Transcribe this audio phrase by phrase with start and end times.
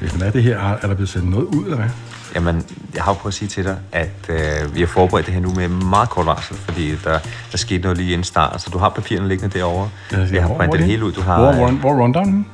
[0.00, 0.58] Hvad er det her?
[0.58, 1.88] Er der blevet sendt noget ud, eller hvad?
[2.34, 5.34] Jamen, jeg har jo prøvet at sige til dig, at øh, vi har forberedt det
[5.34, 7.18] her nu med meget kort varsel, fordi der,
[7.52, 9.90] der skete noget lige inden start, så du har papirerne liggende derovre.
[10.12, 11.12] Ja, jeg har printet det hele ud.
[11.12, 12.46] Du har, hvor, hvor, hvor er rundown?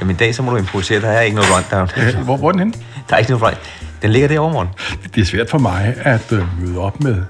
[0.00, 1.88] Jamen, i dag så må du improvisere, der er ikke noget rundown.
[1.96, 2.74] Ja, hvor, hvor er den henne?
[3.08, 3.64] Der er ikke noget rundown.
[4.02, 4.68] Den ligger derovre, morgen.
[5.14, 7.22] Det er svært for mig at øh, møde op med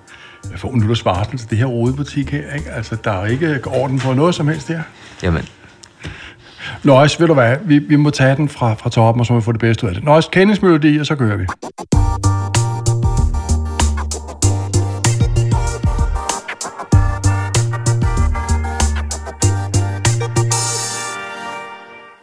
[0.56, 2.54] få en minutters varsel til det her rodebutik her.
[2.54, 2.70] Ikke?
[2.70, 4.82] Altså, der er ikke orden på noget som helst her.
[5.22, 5.48] Jamen,
[6.84, 9.38] Nøjes, ved du hvad, vi, vi må tage den fra, fra toppen, og så må
[9.38, 10.04] vi få det bedste ud af det.
[10.04, 11.46] Nøjes, kendingsmelodi, og så kører vi.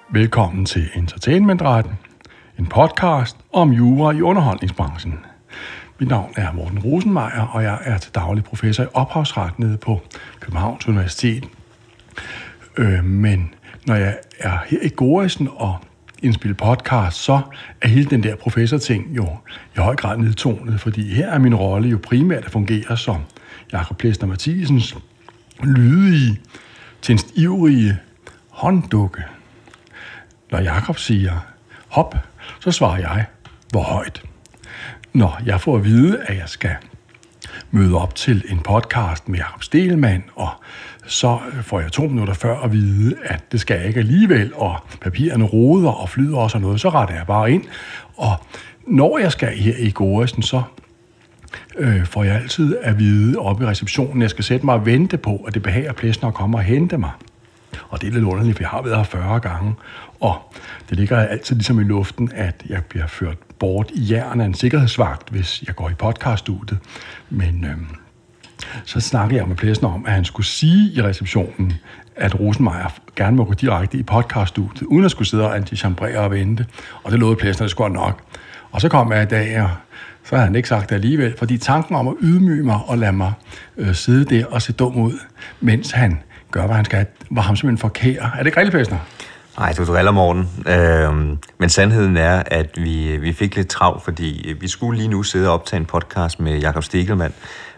[0.10, 1.94] Velkommen til Entertainmentretten,
[2.60, 5.20] en podcast om jura i underholdningsbranchen.
[6.00, 10.02] Mit navn er Morten Rosenmeier, og jeg er til daglig professor i ophavsret nede på
[10.40, 11.44] Københavns Universitet.
[12.78, 13.54] Øh, men
[13.88, 15.76] når jeg er her i Goresen og
[16.24, 17.42] indspiller podcast, så
[17.82, 19.28] er hele den der professor-ting jo
[19.76, 23.22] i høj grad nedtonet, fordi her er min rolle jo primært at fungere som
[23.72, 24.96] Jakob Plæsner Mathisens
[25.64, 26.40] lydige,
[27.02, 27.98] tænstivrige
[28.50, 29.24] hånddukke.
[30.52, 31.40] Når Jakob siger
[31.88, 32.16] hop,
[32.60, 33.26] så svarer jeg,
[33.72, 34.24] hvor højt.
[35.14, 36.76] Når jeg får at vide, at jeg skal
[37.72, 40.50] møde op til en podcast med Jakob Stelmann, og
[41.08, 44.52] så øh, får jeg to minutter før at vide, at det skal jeg ikke alligevel,
[44.56, 47.64] og papirerne roder og flyder og sådan noget, så retter jeg bare ind.
[48.16, 48.36] Og
[48.88, 50.62] når jeg skal her i Goresen, så
[51.78, 54.86] øh, får jeg altid at vide oppe i receptionen, at jeg skal sætte mig og
[54.86, 57.12] vente på, at det behager pladsen at komme og hente mig.
[57.90, 59.76] Og det er lidt underligt, for jeg har været her 40 gange,
[60.20, 60.56] og
[60.90, 64.54] det ligger altid ligesom i luften, at jeg bliver ført bort i jern af en
[64.54, 66.80] sikkerhedsvagt, hvis jeg går i podcaststudiet.
[67.30, 67.78] Men øh,
[68.86, 71.74] så snakkede jeg med Plessen om, at han skulle sige i receptionen,
[72.16, 76.32] at Rosenmeier gerne må gå direkte i podcaststudiet, uden at skulle sidde og antichambrere og
[76.32, 76.66] vente.
[77.04, 78.22] Og det lovede Plessen, det skulle nok.
[78.72, 79.70] Og så kom jeg i dag, og
[80.24, 83.14] så havde han ikke sagt det alligevel, fordi tanken om at ydmyge mig og lade
[83.14, 83.34] mig
[83.78, 85.14] øh, sidde der og se dum ud,
[85.62, 86.20] mens han
[86.52, 88.18] gør, hvad han skal, var ham simpelthen forkert.
[88.18, 88.96] Er det ikke rigtigt,
[89.58, 90.50] Nej, du driller morgen.
[90.68, 95.10] Øhm, men sandheden er, at vi, vi fik lidt travlt, fordi øh, vi skulle lige
[95.10, 97.34] nu sidde og optage en podcast med Jakob Stegelmann,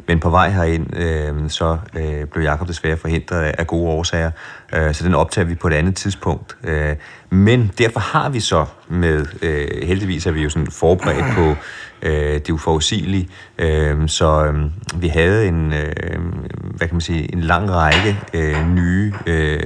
[0.08, 4.32] men på vej herind, øh, så øh, blev Jakob desværre forhindret af, af gode årsager,
[4.74, 6.58] øh, så den optager vi på et andet tidspunkt.
[6.64, 6.96] Øh,
[7.30, 11.56] men derfor har vi så med, øh, heldigvis er vi jo sådan forberedt på
[12.02, 14.66] øh, det uforudsigelige, øh, så øh,
[15.02, 16.20] vi havde en, øh,
[16.62, 19.60] hvad kan man sige, en lang række øh, nye øh,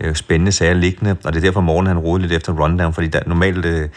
[0.00, 3.06] øh, spændende sager liggende, og det er derfor morgen han rodede lidt efter rundown, fordi
[3.06, 3.88] der, normalt øh, kan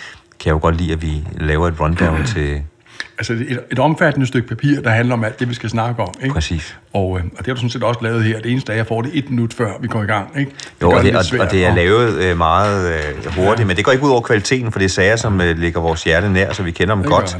[0.45, 2.61] jeg jo godt lide, at vi laver et rundown til...
[3.17, 6.13] Altså et, et omfattende stykke papir, der handler om alt det, vi skal snakke om.
[6.21, 6.33] Ikke?
[6.33, 6.77] Præcis.
[6.93, 8.39] Og, øh, og det har du sådan set også lavet her.
[8.39, 10.39] Det eneste er, at jeg får det et minut før vi går i gang.
[10.39, 10.51] Ikke?
[10.51, 13.65] Det jo, og det, og, og det er lavet øh, meget øh, hurtigt, ja.
[13.65, 16.03] men det går ikke ud over kvaliteten, for det er sager, som øh, ligger vores
[16.03, 17.37] hjerte nær, så vi kender dem det godt.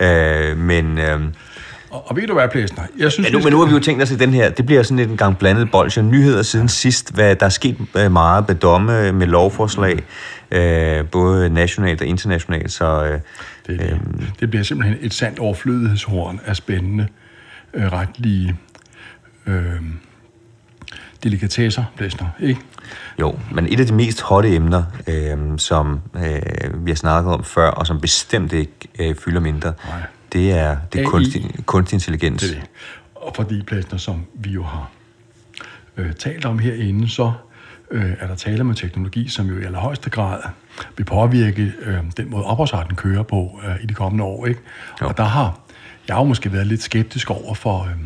[0.00, 0.98] Øh, men...
[0.98, 1.20] Øh,
[1.90, 2.84] og, og ved du hvad, Plæsner?
[2.98, 3.46] Jeg synes, ja, nu, skal...
[3.46, 5.16] men nu har vi jo tænkt os i den her, det bliver sådan lidt en
[5.16, 6.02] gang blandet bolsje.
[6.02, 9.98] Nyheder siden sidst, hvad der er sket øh, meget med domme, med lovforslag,
[10.50, 12.72] øh, både nationalt og internationalt.
[12.72, 13.22] Så, øh, det,
[13.66, 13.80] det.
[13.80, 13.98] Øh,
[14.40, 17.08] det bliver simpelthen et sandt overflødighedshorn af spændende,
[17.74, 18.56] øh, retlige
[19.46, 19.80] øh,
[21.22, 22.60] delikatesser, Plæsner, ikke?
[23.20, 27.44] Jo, men et af de mest hotte emner, øh, som øh, vi har snakket om
[27.44, 30.02] før, og som bestemt ikke øh, fylder mindre, Nej
[30.32, 32.42] det er, det er kunstig, kunstig intelligens.
[32.42, 32.68] Det er det.
[33.14, 34.90] Og fordi Plæsner, som vi jo har
[35.96, 37.32] øh, talt om herinde, så
[37.90, 40.40] øh, er der tale om teknologi, som jo i allerhøjeste grad
[40.96, 44.46] vil påvirke øh, den måde ophavsretten kører på øh, i de kommende år.
[44.46, 44.60] Ikke?
[45.00, 45.60] Og der har
[46.08, 47.96] jeg har jo måske været lidt skeptisk over for, øh,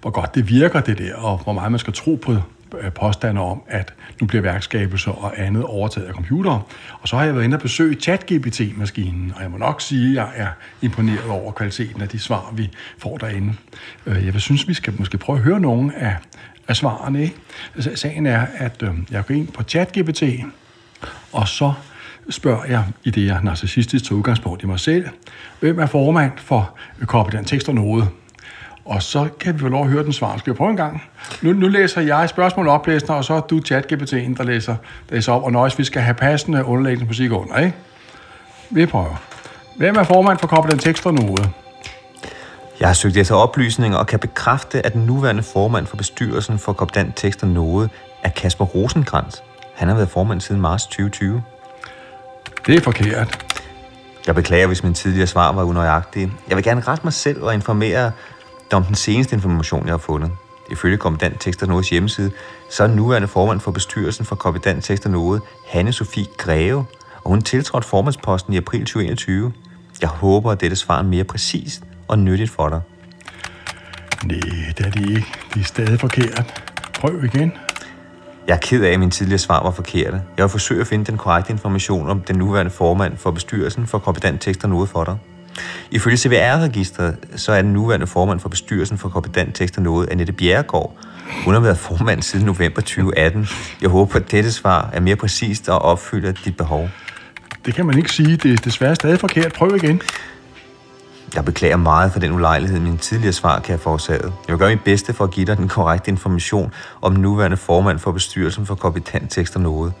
[0.00, 2.36] hvor godt det virker det der, og hvor meget man skal tro på
[2.80, 6.62] Øh, påstande om, at nu bliver værkskabelser og andet overtaget af computere.
[7.00, 10.16] Og så har jeg været inde og besøge ChatGPT-maskinen, og jeg må nok sige, at
[10.16, 10.48] jeg er
[10.82, 13.54] imponeret over kvaliteten af de svar, vi får derinde.
[14.06, 16.16] Øh, jeg vil synes, vi skal måske prøve at høre nogle af,
[16.68, 17.22] af svarene.
[17.22, 17.36] Ikke?
[17.74, 20.22] Altså, sagen er, at øh, jeg går ind på ChatGPT,
[21.32, 21.72] og så
[22.30, 25.08] spørger jeg, i det jeg narcissistisk tager udgangspunkt i mig selv,
[25.60, 28.08] hvem er formand for øh, Copy tekst og noget?
[28.90, 30.36] Og så kan vi få lov at høre den svar.
[30.36, 31.02] Skal vi prøve en gang?
[31.42, 34.76] Nu, nu læser jeg spørgsmål op, læsner, og så er du ChatGPT'en, der læser,
[35.08, 35.42] læser op.
[35.42, 37.74] Og nøjes, vi skal have passende underlægningsmusik under, ikke?
[38.70, 39.22] Vi prøver.
[39.76, 41.10] Hvem er formand for Koble den tekst for?
[42.80, 46.72] Jeg har søgt efter oplysninger og kan bekræfte, at den nuværende formand for bestyrelsen for
[46.72, 47.90] Kopdant Tekst og Noget
[48.22, 49.36] er Kasper Rosenkrantz.
[49.74, 51.42] Han har været formand siden marts 2020.
[52.66, 53.44] Det er forkert.
[54.26, 56.32] Jeg beklager, hvis min tidligere svar var unøjagtige.
[56.48, 58.12] Jeg vil gerne rette mig selv og informere
[58.76, 60.30] om den seneste information, jeg har fundet.
[60.70, 62.30] Ifølge Kommandant Tekster Nodes hjemmeside,
[62.70, 66.84] så er nuværende formand for bestyrelsen for Kommandant Tekster Node, Hanne Sofie Greve,
[67.24, 69.52] og hun tiltrådte formandsposten i april 2021.
[70.00, 72.80] Jeg håber, at dette svar er mere præcist og nyttigt for dig.
[74.24, 74.38] Nej,
[74.78, 75.26] det er det ikke.
[75.54, 76.62] Det er stadig forkert.
[77.00, 77.52] Prøv igen.
[78.46, 80.22] Jeg er ked af, at min tidligere svar var forkerte.
[80.36, 83.98] Jeg vil forsøge at finde den korrekte information om den nuværende formand for bestyrelsen for
[83.98, 85.18] Kompetent Tekst og Noget for dig.
[85.90, 90.32] Ifølge CVR-registret, så er den nuværende formand for bestyrelsen for Kompetent Tekst og Noget, Annette
[90.32, 90.96] Bjerregaard.
[91.44, 93.48] Hun har været formand siden november 2018.
[93.82, 96.88] Jeg håber, at dette svar er mere præcist og opfylder dit behov.
[97.66, 98.36] Det kan man ikke sige.
[98.36, 99.52] Det er desværre stadig forkert.
[99.52, 100.02] Prøv igen.
[101.34, 104.32] Jeg beklager meget for den ulejlighed, min tidligere svar kan have forårsaget.
[104.48, 106.72] Jeg vil gøre mit bedste for at give dig den korrekte information
[107.02, 109.92] om den nuværende formand for bestyrelsen for Kompetent Tekst og Noget.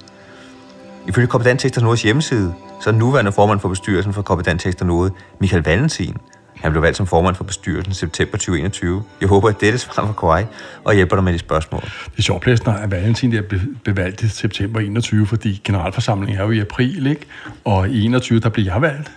[1.08, 4.60] Ifølge Kompetent Tekst og Nodes hjemmeside, så er den nuværende formand for bestyrelsen for Kompetent
[4.60, 5.10] Tekst og Node,
[5.40, 6.16] Michael Valentin.
[6.60, 9.02] Han blev valgt som formand for bestyrelsen i september 2021.
[9.20, 10.48] Jeg håber, at dette svar var korrekt
[10.84, 11.80] og hjælper dig med de spørgsmål.
[11.82, 13.42] Det er sjovt, Plæsner, at Valentin er
[13.84, 17.26] bevalgt i september 21, fordi generalforsamlingen er jo i april, ikke?
[17.64, 19.12] Og i 21, der blev jeg valgt.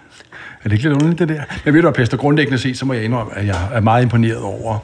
[0.63, 1.43] Er det ikke lidt underligt, det der?
[1.65, 4.03] Men ved du, at Pester grundlæggende set, så må jeg indrømme, at jeg er meget
[4.03, 4.79] imponeret over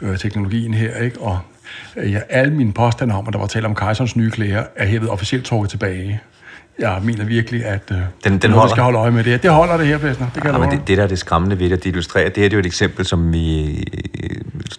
[0.00, 1.20] øh, teknologien her, ikke?
[1.20, 1.38] Og
[1.96, 4.86] øh, jeg, alle mine påstande om, at der var tale om kejserens nye klæder, er
[4.86, 6.20] hævet officielt trukket tilbage.
[6.78, 8.70] Jeg mener virkelig, at øh, den, den holder.
[8.70, 9.42] skal holde øje med det.
[9.42, 10.26] Det holder det her, Plæsner.
[10.34, 12.36] Det, kan ja, men det, det, der er det skræmmende ved det, det illustrerer, det
[12.36, 13.84] her det er jo et eksempel, som vi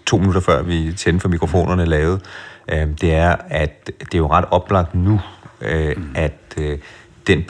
[0.05, 2.19] to minutter før vi tændte for mikrofonerne lavede.
[2.71, 5.19] Øh, det er, at det er jo ret oplagt nu,
[5.61, 6.11] øh, mm.
[6.15, 6.77] at øh,
[7.27, 7.43] den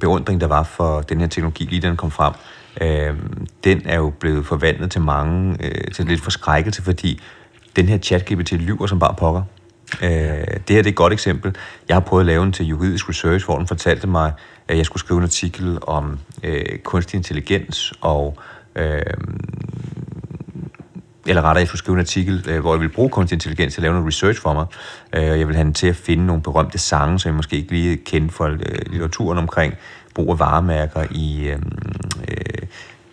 [0.00, 2.32] beundring, der var for den her teknologi, lige den kom frem,
[2.80, 3.14] øh,
[3.64, 7.22] den er jo blevet forvandlet til mange, øh, til lidt forskrækkelse, fordi
[7.76, 9.42] den her chat-GPT lyver som bare pokker.
[10.02, 11.56] Øh, det her det er et godt eksempel.
[11.88, 14.32] Jeg har prøvet at lave en til juridisk research, hvor den fortalte mig,
[14.68, 18.38] at jeg skulle skrive en artikel om øh, kunstig intelligens og
[18.76, 19.02] øh,
[21.28, 23.80] eller rettere, jeg skulle skrive en artikel, øh, hvor jeg ville bruge kunstig intelligens til
[23.80, 24.66] at lave noget research for mig.
[25.12, 27.72] Øh, jeg ville have den til at finde nogle berømte sange, som jeg måske ikke
[27.72, 29.74] lige kendte fra øh, litteraturen omkring
[30.14, 31.58] brug af varemærker i øh,
[32.28, 32.66] øh,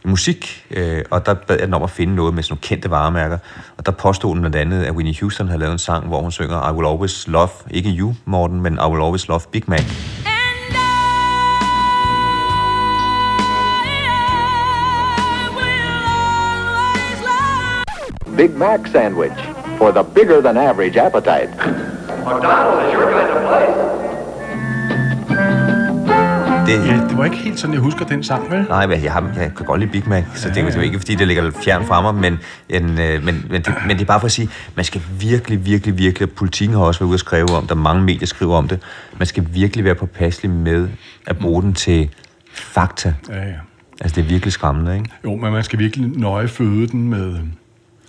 [0.06, 2.92] musik, øh, og der bad jeg den om at finde noget med sådan nogle kendte
[2.92, 3.38] varemærker,
[3.78, 6.32] og der påstod den blandt andet, at Winnie Houston havde lavet en sang, hvor hun
[6.32, 9.84] synger I will always love, ikke you, Morten, men I will always love Big Mac.
[18.38, 19.40] Big Mac sandwich
[19.78, 21.50] for the bigger than average appetite.
[22.26, 24.03] McDonald's is your kind of place.
[26.68, 28.66] Det, ja, det var ikke helt sådan, jeg husker den sang, vel?
[28.70, 30.82] Nej, men jeg, har, jeg kan godt lide Big Mac, så ja, det, det er
[30.82, 32.40] ikke, fordi det ligger fjern fra mig, men,
[32.70, 35.66] en, øh, men, men, det, men det er bare for at sige, man skal virkelig,
[35.66, 38.68] virkelig, virkelig, politikken har også været ude at skrive om det, mange medier skriver om
[38.68, 38.80] det,
[39.18, 40.90] man skal virkelig være påpasselig med
[41.28, 42.10] at bruge den til
[42.54, 43.14] fakta.
[43.30, 43.54] Ja, ja.
[44.02, 45.10] Altså, det er virkelig skræmmende, ikke?
[45.24, 47.32] Jo, men man skal virkelig nøje føde den med,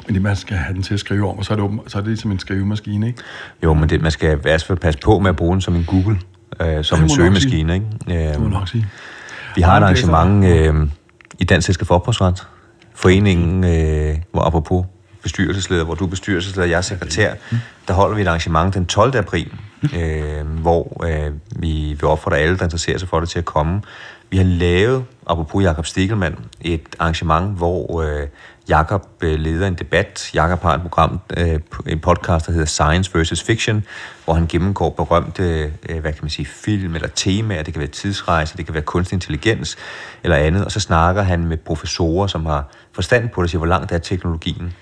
[0.07, 1.81] men det, man skal have den til at skrive om, og så er det, åben,
[1.87, 3.23] så er det ligesom en skrivemaskine, ikke?
[3.63, 5.75] Jo, men det, man skal i hvert fald passe på med at bruge den som
[5.75, 6.19] en Google,
[6.61, 7.87] øh, som en søgemaskine, ikke?
[8.09, 8.87] Øh, det må nok sige.
[9.57, 10.89] Vi har et arrangement øh,
[11.39, 12.47] i Dansk Selskab for Ophavsret,
[12.95, 14.87] foreningen, øh, hvor apropos
[15.23, 17.35] bestyrelsesleder, hvor du er bestyrelsesleder, jeg er sekretær,
[17.89, 19.17] der holder vi et arrangement den 12.
[19.17, 19.53] april,
[19.97, 23.83] øh, hvor øh, vi vil opfordre alle, der interesserer sig for det, til at komme.
[24.31, 28.29] Vi har lavet, apropos Jakob Stikkelmann, et arrangement, hvor øh,
[28.69, 30.31] Jakob øh, leder en debat.
[30.35, 33.43] Jakob har et program, øh, en podcast, der hedder Science vs.
[33.43, 33.85] Fiction,
[34.25, 37.63] hvor han gennemgår berømte, øh, hvad kan man sige, film eller temaer.
[37.63, 39.77] Det kan være tidsrejse, det kan være kunstig intelligens
[40.23, 40.65] eller andet.
[40.65, 43.93] Og så snakker han med professorer, som har forstand på det, og siger, hvor langt
[43.93, 44.73] er teknologien.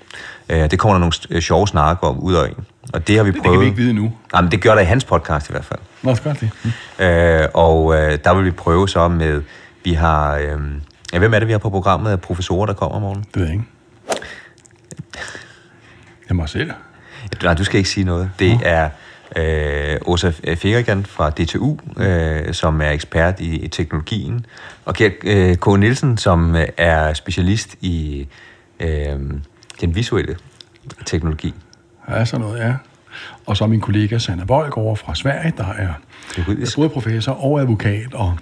[0.49, 2.55] Det kommer der nogle sjove snakker om ud af.
[2.93, 3.45] Og det har vi prøvet...
[3.45, 4.13] Det kan vi ikke vide nu.
[4.33, 5.81] Nej, men det gør der i hans podcast i hvert fald.
[6.03, 6.51] Nå, godt det.
[6.99, 7.05] Mm.
[7.05, 9.43] Øh, og øh, der vil vi prøve så med...
[9.85, 10.37] Vi har...
[10.37, 10.61] Øh,
[11.13, 13.21] Ja, hvem er det, vi har på programmet af professorer, der kommer morgen?
[13.21, 13.65] Det ved jeg ikke.
[16.29, 16.71] Jeg må selv.
[17.43, 18.31] Nej, du skal ikke sige noget.
[18.39, 18.91] Det er
[19.37, 24.47] øh, Åsa Ferigan fra DTU, øh, som er ekspert i, i teknologien,
[24.85, 24.95] og
[25.25, 25.67] øh, K.
[25.67, 28.27] Nielsen, som er specialist i
[28.81, 29.21] øh,
[29.81, 30.37] den visuelle
[31.07, 31.55] teknologi.
[32.09, 32.75] Ja, sådan noget, ja.
[33.47, 35.93] Og så min kollega Sanna over fra Sverige, der er
[36.39, 36.77] Juridisk.
[36.77, 38.39] både professor og advokat, og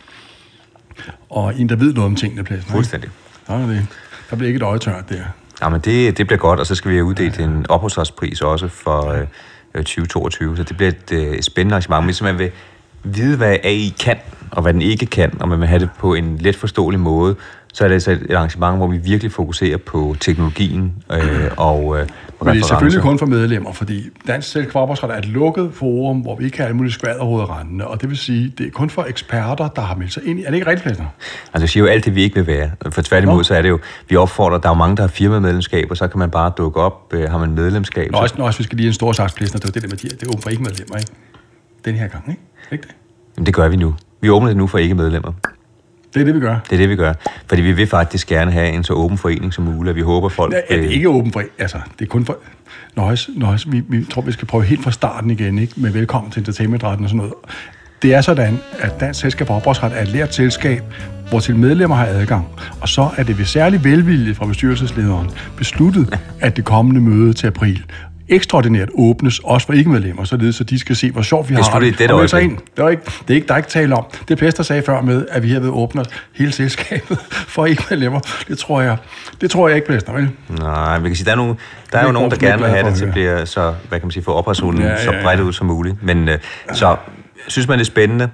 [1.30, 2.70] og en, der ved noget om tingene pladsen.
[2.70, 3.10] Fuldstændig.
[3.48, 3.86] Ja, det.
[4.30, 5.24] Der bliver ikke et øje tørt der.
[5.62, 7.48] Ja, men det, det bliver godt, og så skal vi have uddelt ja, ja.
[7.48, 9.20] en opholdsretspris også for ja.
[9.20, 9.26] øh,
[9.74, 12.04] øh 2022, så det bliver et, øh, spændende arrangement.
[12.04, 12.50] Hvis man vil
[13.04, 14.16] vide, hvad AI kan,
[14.50, 17.36] og hvad den ikke kan, og man vil have det på en let forståelig måde,
[17.72, 22.06] så er det altså et arrangement, hvor vi virkelig fokuserer på teknologien øh, og øh,
[22.42, 26.36] Men det er selvfølgelig kun for medlemmer, fordi Dansk Selvkvoppersret er et lukket forum, hvor
[26.36, 29.68] vi ikke kan alle mulige skvaderhovedrendende, og det vil sige, det er kun for eksperter,
[29.68, 30.42] der har meldt sig ind i.
[30.42, 31.06] Er det ikke rigtigt, Plæsner?
[31.54, 32.70] Altså, jeg siger jo alt det, vi ikke vil være.
[32.90, 33.42] For tværtimod, Nå.
[33.42, 36.08] så er det jo, vi opfordrer, der er jo mange, der har firmamedlemskab, og så
[36.08, 38.10] kan man bare dukke op, øh, har man medlemskab.
[38.10, 39.88] Nå, også, nå, også, vi skal lige en stor slags Plæsner, det er det der
[39.88, 41.12] med, de, det er åbent for ikke medlemmer, ikke?
[41.84, 42.40] Den her gang, ikke?
[42.72, 42.94] Ikke det?
[43.36, 43.94] Jamen, det gør vi nu.
[44.20, 45.32] Vi åbner det nu for ikke-medlemmer.
[46.14, 46.58] Det er det, vi gør.
[46.64, 47.12] Det er det, vi gør.
[47.46, 50.28] Fordi vi vil faktisk gerne have en så åben forening som muligt, og vi håber,
[50.28, 50.54] folk...
[50.70, 51.42] Ja, det er ikke åben for...
[51.58, 52.38] Altså, det er kun for...
[52.96, 55.72] Nøjes, nøjes, vi, vi tror, vi skal prøve helt fra starten igen, ikke?
[55.76, 57.34] Med velkommen til entertainmentretten og sådan noget.
[58.02, 60.82] Det er sådan, at Dansk Selskab for Ophavsret er et lært selskab,
[61.28, 62.46] hvor til medlemmer har adgang.
[62.80, 67.46] Og så er det ved særlig velvilje fra bestyrelseslederen besluttet, at det kommende møde til
[67.46, 67.84] april
[68.30, 71.64] ekstraordinært åbnes, også for ikke-medlemmer, således at de skal se, hvor sjovt vi Det er
[71.64, 72.42] har selvfølgelig det, der det.
[72.42, 72.58] ind.
[72.76, 74.04] Det er, ikke, det er ikke, der er ikke tale om.
[74.28, 77.18] Det Pester sagde før med, at vi herved åbner hele selskabet
[77.54, 78.20] for ikke-medlemmer.
[78.48, 78.96] Det tror jeg,
[79.40, 80.30] det tror jeg ikke, Pester, vel?
[80.48, 81.54] Nej, vi kan sige, der er, nogle,
[81.92, 83.98] der er Det jo nogen, der gerne vil have det til at blive så, hvad
[84.00, 86.02] kan man sige, for ophavshunden Ja, ja, ja, så bredt ud som muligt.
[86.02, 86.38] Men øh,
[86.72, 86.96] så
[87.48, 88.28] synes man det er spændende,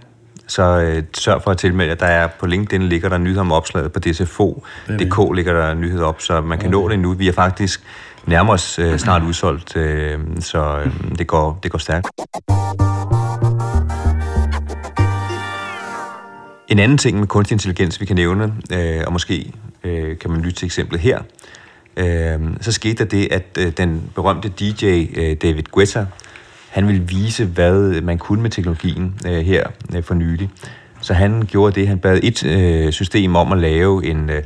[0.48, 1.94] så øh, sørg for at tilmelde jer.
[1.94, 6.20] Der er på LinkedIn ligger der nyheder om opslaget, på DCFO.dk ligger der nyheder op,
[6.22, 7.12] så man kan nå det nu.
[7.12, 7.80] Vi er faktisk
[8.26, 12.06] nærmer os øh, snart udsolgt, øh, så øh, det, går, det går stærkt.
[16.68, 19.52] En anden ting med kunstig intelligens, vi kan nævne, øh, og måske
[19.85, 21.21] øh, kan man lytte til eksemplet her,
[21.97, 26.06] øh, så skete der det, at øh, den berømte DJ øh, David Guetta,
[26.68, 29.66] han ville vise, hvad man kunne med teknologien øh, her
[29.97, 30.50] øh, for nylig.
[31.00, 34.42] Så han gjorde det, han bad et øh, system om at lave en, øh,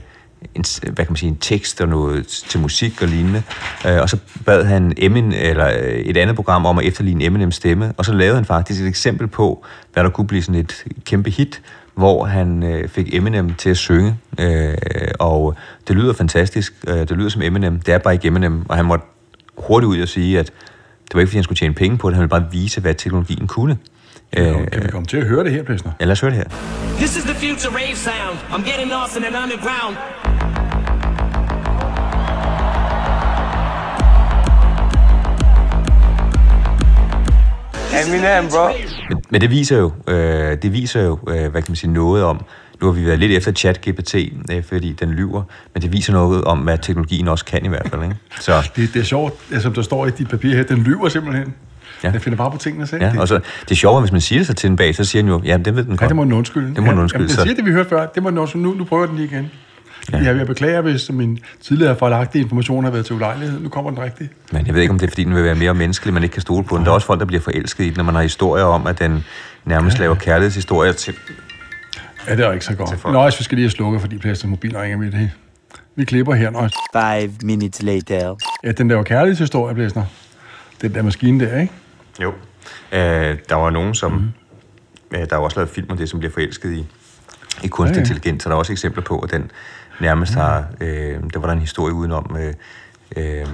[0.55, 3.43] en, hvad kan man sige, en tekst og noget til musik og lignende.
[3.87, 7.55] Øh, og så bad han Emin, eller øh, et andet program om at efterligne Eminems
[7.55, 10.85] stemme, og så lavede han faktisk et eksempel på, hvad der kunne blive sådan et
[11.05, 11.61] kæmpe hit,
[11.95, 14.75] hvor han øh, fik Eminem til at synge, øh,
[15.19, 15.55] og
[15.89, 18.85] det lyder fantastisk, øh, det lyder som Eminem, det er bare ikke Eminem, og han
[18.85, 19.05] måtte
[19.59, 20.47] hurtigt ud og sige, at
[21.05, 22.95] det var ikke, fordi han skulle tjene penge på det, han ville bare vise, hvad
[22.95, 23.79] teknologien kunne.
[24.37, 25.91] Øh, Kan vi komme til at høre det her, Pester?
[26.01, 26.49] ja, lad os høre det her.
[26.97, 28.37] This is the future rave sound.
[28.53, 29.97] I'm getting lost in an underground.
[37.95, 38.69] Eminem, bro.
[39.09, 42.25] Men, men det viser jo, øh, det viser jo øh, hvad kan man sige, noget
[42.25, 42.45] om,
[42.81, 45.43] nu har vi været lidt efter chat-GPT, øh, fordi den lyver,
[45.75, 48.03] men det viser noget om, hvad teknologien også kan i hvert fald.
[48.03, 48.17] Ikke?
[48.41, 51.09] Så, Det, det er sjovt, ja, som der står i dit papir her, den lyver
[51.09, 51.47] simpelthen.
[52.03, 52.09] Ja.
[52.09, 52.13] Ja.
[52.13, 53.03] Den finder bare på tingene selv.
[53.03, 54.77] ja, det, og så, det er sjovt, at hvis man siger det så til den
[54.77, 56.01] bag, så siger den jo, ja, det ved den godt.
[56.01, 56.75] ja, det må den undskylde.
[56.75, 57.23] Det må den undskylde.
[57.23, 58.07] Jamen, den så- siger det, vi hørte før.
[58.07, 58.63] Det må den undskylde.
[58.65, 59.51] Nu, nu prøver den lige igen.
[60.13, 60.17] Ja.
[60.19, 63.61] Jeg, jeg beklager, hvis min tidligere forlagtige information har været til ulejlighed.
[63.61, 64.33] Nu kommer den rigtigt.
[64.53, 66.33] Men jeg ved ikke, om det er, fordi den vil være mere menneskelig, man ikke
[66.33, 66.85] kan stole på den.
[66.85, 68.99] Der er også folk, der bliver forelsket i den, når man har historier om, at
[68.99, 69.25] den
[69.65, 71.15] nærmest laver kærlighedshistorier til...
[72.29, 73.05] Ja, det er ikke så godt.
[73.05, 75.31] Nøjes, vi skal lige have slukket, fordi Pester mobil ringer med det.
[75.97, 76.73] Vi klipper her, Nøjes.
[76.93, 78.37] Five minutes later.
[78.65, 80.05] Ja, den laver kærlighedshistorie, Blæsner.
[80.83, 81.73] Den der maskine der, ikke?
[82.23, 82.33] Jo.
[82.93, 84.13] Øh, der var nogen, som...
[84.13, 84.29] Mm.
[85.19, 86.87] Øh, der er jo også lavet film om det, som bliver forelsket i,
[87.63, 88.01] i kunstig Ja, ja.
[88.01, 89.51] intelligens, så der er også eksempler på, at den
[90.01, 90.65] nærmest har...
[90.81, 92.37] Øh, der var der en historie udenom...
[92.41, 92.55] Øh,
[93.17, 93.47] øh,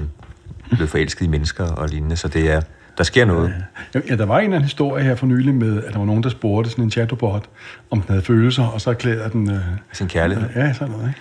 [0.70, 2.60] blevet forelsket i mennesker og lignende, så det er...
[2.98, 3.54] Der sker noget.
[3.94, 6.06] Ja, ja, der var en eller anden historie her for nylig med, at der var
[6.06, 7.44] nogen, der spurgte sådan en chatbot,
[7.90, 9.50] om den havde følelser, og så erklærede den...
[9.50, 9.60] Øh,
[9.92, 10.48] Sin kærlighed.
[10.56, 11.20] ja, sådan noget, ikke?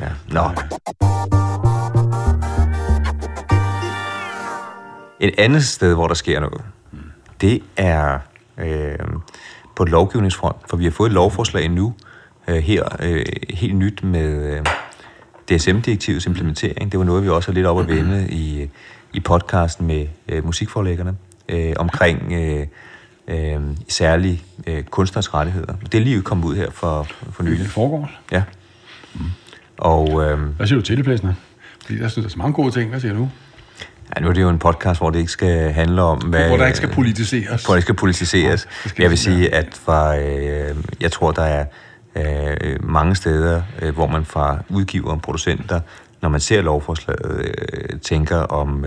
[0.00, 0.08] Ja.
[0.28, 0.50] Nå.
[5.20, 6.60] Et andet sted, hvor der sker noget,
[7.40, 8.18] det er
[8.58, 8.98] øh,
[9.76, 11.94] på lovgivningsfront, for vi har fået et lovforslag nu,
[12.48, 14.62] øh, her øh, helt nyt med øh,
[15.50, 16.92] DSM-direktivets implementering.
[16.92, 18.70] Det var noget, vi også har lidt op at vende i,
[19.12, 21.16] i podcasten med øh, musikforlæggerne
[21.48, 22.66] øh, omkring øh,
[23.28, 25.74] øh, særlige øh, kunstners rettigheder.
[25.92, 27.66] Det er lige kommet ud her for, for Det nylig.
[27.66, 28.10] foregår.
[28.32, 28.42] Ja.
[29.78, 31.34] Og øh, Hvad siger du til det, Plæsner?
[31.84, 32.90] Fordi synes, der er så mange gode ting.
[32.90, 33.28] Hvad siger du?
[34.16, 36.48] ja, nu er det jo en podcast, hvor det ikke skal handle om, hvad...
[36.48, 37.64] Hvor der ikke skal politiseres.
[37.64, 38.68] Hvor det ikke skal politiseres.
[38.82, 41.64] det skal Jeg vil vi sige, sige, at fra, øh, jeg tror, der er
[42.16, 45.80] Øh, øh, mange steder, øh, hvor man fra udgiver og producenter,
[46.22, 48.86] når man ser lovforslaget, øh, tænker om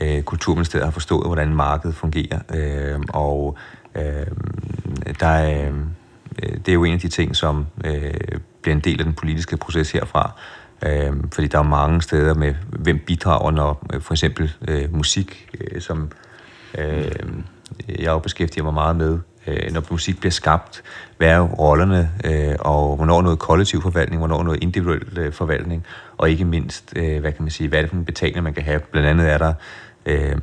[0.00, 2.38] øh, Kulturministeriet har forstået, hvordan markedet fungerer.
[2.54, 3.56] Øh, og
[3.94, 4.26] øh,
[5.20, 5.72] der er,
[6.42, 8.14] øh, det er jo en af de ting, som øh,
[8.62, 10.32] bliver en del af den politiske proces herfra.
[10.86, 15.56] Øh, fordi der er mange steder med, hvem bidrager, når øh, for eksempel øh, musik,
[15.60, 16.10] øh, som
[16.78, 17.12] øh,
[17.88, 20.82] jeg jo beskæftiger mig meget med, øh, når musik bliver skabt,
[21.18, 25.86] hvad er rollerne, øh, og hvornår noget kollektiv forvaltning, hvornår noget individuel øh, forvaltning,
[26.18, 28.54] og ikke mindst, øh, hvad kan man sige, hvad er det for en betaling, man
[28.54, 28.80] kan have.
[28.80, 29.52] Blandt andet er der
[30.06, 30.36] øh,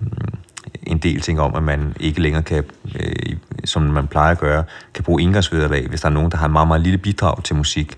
[0.84, 2.64] en del ting om, at man ikke længere kan,
[3.00, 3.36] øh,
[3.66, 4.64] som man plejer at gøre,
[4.94, 7.56] kan bruge indgangsvederlag, hvis der er nogen, der har en meget, meget lille bidrag til
[7.56, 7.98] musik.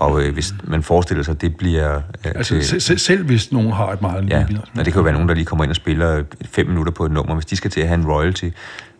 [0.00, 1.96] Og øh, hvis man forestiller sig, at det bliver...
[1.96, 4.92] Øh, Altså, til- se- se- selv hvis nogen har et meget Ja, lille og det
[4.92, 7.34] kan jo være nogen, der lige kommer ind og spiller fem minutter på et nummer.
[7.34, 8.44] Hvis de skal til at have en royalty,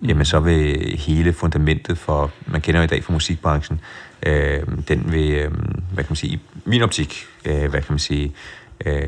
[0.00, 0.06] mm.
[0.08, 3.80] jamen så vil hele fundamentet for, man kender jo i dag fra musikbranchen,
[4.26, 5.50] øh, den vil, øh,
[5.92, 8.32] hvad kan man sige, i min optik, øh, hvad kan man sige,
[8.86, 9.00] øh,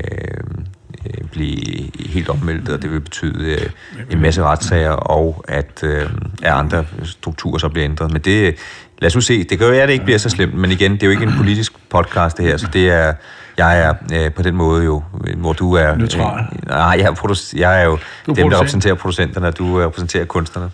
[1.05, 3.69] øh, blive helt omvæltet, og det vil betyde øh,
[4.09, 6.09] en masse retssager, og at, øh,
[6.43, 8.11] at andre strukturer så bliver ændret.
[8.11, 8.55] Men det,
[8.99, 10.71] lad os nu se, det kan jo være, at det ikke bliver så slemt, men
[10.71, 13.13] igen, det er jo ikke en politisk podcast det her, så det er,
[13.57, 15.03] jeg er øh, på den måde jo,
[15.37, 15.95] hvor du er...
[15.95, 16.45] Neutral.
[16.53, 19.85] Øh, nej, jeg er, jeg er jo Du dem, der repræsenterer producenterne, og du øh,
[19.85, 20.69] repræsenterer kunstnerne.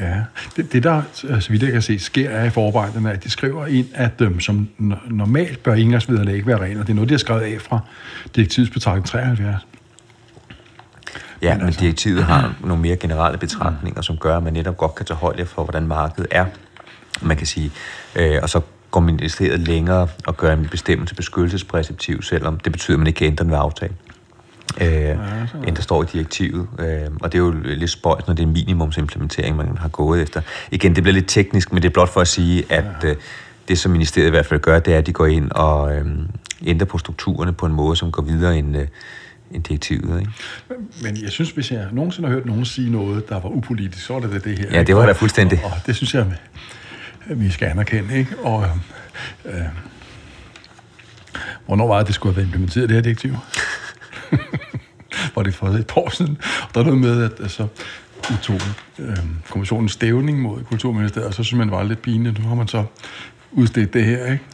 [0.00, 0.22] Ja,
[0.56, 3.66] det, det der, så vidt jeg kan se, sker er i forarbejderne, at de skriver
[3.66, 6.82] ind, at øhm, som no- normalt bør engangsvederlag ikke være regler.
[6.82, 7.80] Det er noget, de har skrevet af fra
[8.36, 9.66] direktivets betragtning 73.
[11.42, 14.76] Ja, Men men, altså- direktivet har nogle mere generelle betragtninger, som gør, at man netop
[14.76, 16.46] godt kan tage højde for, hvordan markedet er.
[17.22, 17.70] Man kan sige,
[18.16, 22.98] øh, og så går ministeriet længere og gør en bestemmelse beskyttelsespræceptiv, selvom det betyder, at
[22.98, 23.92] man ikke kan ændre den ved aftale.
[24.80, 25.16] Øh,
[25.66, 26.68] end der står i direktivet.
[26.78, 26.86] Øh,
[27.20, 30.40] og det er jo lidt spøjt, når det er en minimumsimplementering, man har gået efter.
[30.70, 33.16] Igen, det bliver lidt teknisk, men det er blot for at sige, at øh,
[33.68, 36.06] det, som ministeriet i hvert fald gør, det er, at de går ind og øh,
[36.66, 38.86] ændrer på strukturerne på en måde, som går videre end, øh,
[39.50, 40.20] end direktivet.
[40.20, 40.32] Ikke?
[41.02, 44.12] Men jeg synes, hvis jeg nogensinde har hørt nogen sige noget, der var upolitisk, så
[44.12, 44.70] var det det, det her.
[44.72, 45.60] Ja, det var da fuldstændig.
[45.64, 46.26] Og, og det synes jeg,
[47.26, 48.18] vi skal anerkende.
[48.18, 48.38] Ikke?
[48.38, 48.66] Og,
[49.44, 49.54] øh,
[51.66, 53.34] hvornår var det, det skulle have været implementeret, det her direktiv?
[55.34, 56.38] Var det for et par år siden?
[56.62, 57.66] Og der er noget med, at altså,
[58.32, 58.60] udtog
[58.98, 59.16] øh,
[59.50, 62.42] kommissionens stævning mod Kulturministeriet, og så synes man, det var lidt pinligt.
[62.42, 62.84] Nu har man så
[63.52, 64.44] udstedt det her, ikke?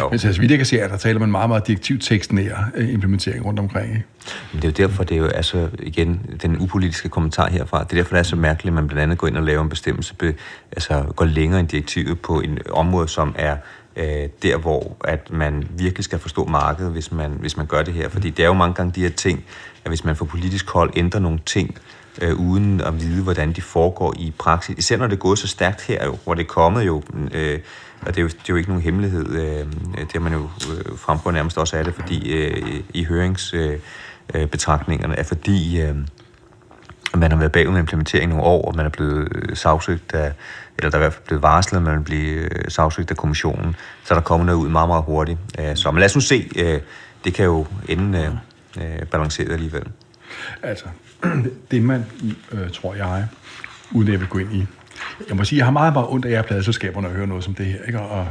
[0.00, 0.08] Jo.
[0.10, 2.70] Men så så vidt jeg kan se, at der taler man meget, meget direktivtekst nær
[2.74, 3.88] øh, implementering rundt omkring.
[3.90, 4.04] Ikke?
[4.52, 7.84] Men det er jo derfor, det er jo altså igen den upolitiske kommentar herfra.
[7.84, 9.62] Det er derfor, det er så mærkeligt, at man blandt andet går ind og laver
[9.62, 10.34] en bestemmelse, be,
[10.72, 13.56] altså går længere end direktivet på en område, som er
[13.96, 17.94] øh, der, hvor at man virkelig skal forstå markedet, hvis man, hvis man gør det
[17.94, 18.08] her.
[18.08, 19.44] Fordi det er jo mange gange de her ting,
[19.88, 21.78] at hvis man fra politisk hold ændrer nogle ting,
[22.22, 24.78] øh, uden at vide, hvordan de foregår i praksis.
[24.78, 27.28] Især når det er gået så stærkt her, jo, hvor det er kommet jo, mm,
[27.34, 27.58] øh,
[28.00, 29.66] og det er, jo, det er jo ikke nogen hemmelighed, øh,
[30.00, 33.54] det har man jo øh, fremgået nærmest også af det, fordi øh, i hørings...
[33.54, 33.78] Øh,
[34.34, 34.48] øh
[35.14, 35.96] er fordi øh,
[37.14, 40.32] man har været bagud med implementering nogle år, og man er blevet øh, sagsøgt af,
[40.78, 43.16] eller der er i hvert fald blevet varslet, at man vil blive øh, sagsøgt af
[43.16, 45.38] kommissionen, så er der kommet noget ud meget, meget hurtigt.
[45.58, 46.80] Øh, så men lad os nu se, øh,
[47.24, 48.30] det kan jo ende øh,
[48.76, 49.82] øh, balanceret alligevel.
[50.62, 50.84] Altså,
[51.70, 52.04] det man,
[52.52, 53.26] øh, tror jeg,
[53.92, 54.66] uden at jeg vil gå ind i,
[55.28, 57.44] jeg må sige, jeg har meget, meget ondt af jer pladeselskaber, når jeg hører noget
[57.44, 58.00] som det her, ikke?
[58.00, 58.26] Og,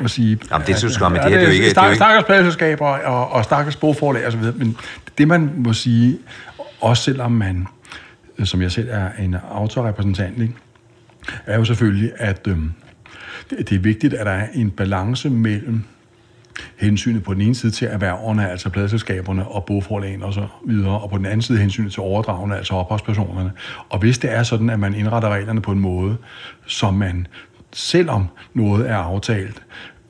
[0.00, 0.38] må sige...
[0.50, 3.30] Jamen, det synes men ja, det her, det er jo ikke- stak- Stakkels pladeselskaber og,
[3.30, 4.76] og stakkels bogforlag og så videre, men
[5.18, 6.18] det man må sige,
[6.80, 7.66] også selvom man,
[8.38, 10.54] øh, som jeg selv er en autorepræsentant, ikke?
[11.46, 12.72] er jo selvfølgelig, at det,
[13.50, 15.84] det er vigtigt, at der er en balance mellem
[16.76, 21.10] hensynet på den ene side til erhververne, altså pladselskaberne og bogforlagene og så videre, og
[21.10, 23.52] på den anden side hensynet til overdragende, altså ophavspersonerne.
[23.88, 26.16] Og hvis det er sådan, at man indretter reglerne på en måde,
[26.66, 27.26] som man,
[27.72, 29.62] selvom noget er aftalt,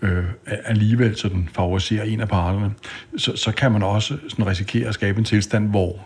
[0.03, 0.25] øh,
[0.65, 2.71] alligevel sådan favoriserer en af parterne,
[3.17, 5.97] så, så kan man også sådan risikere at skabe en tilstand, hvor,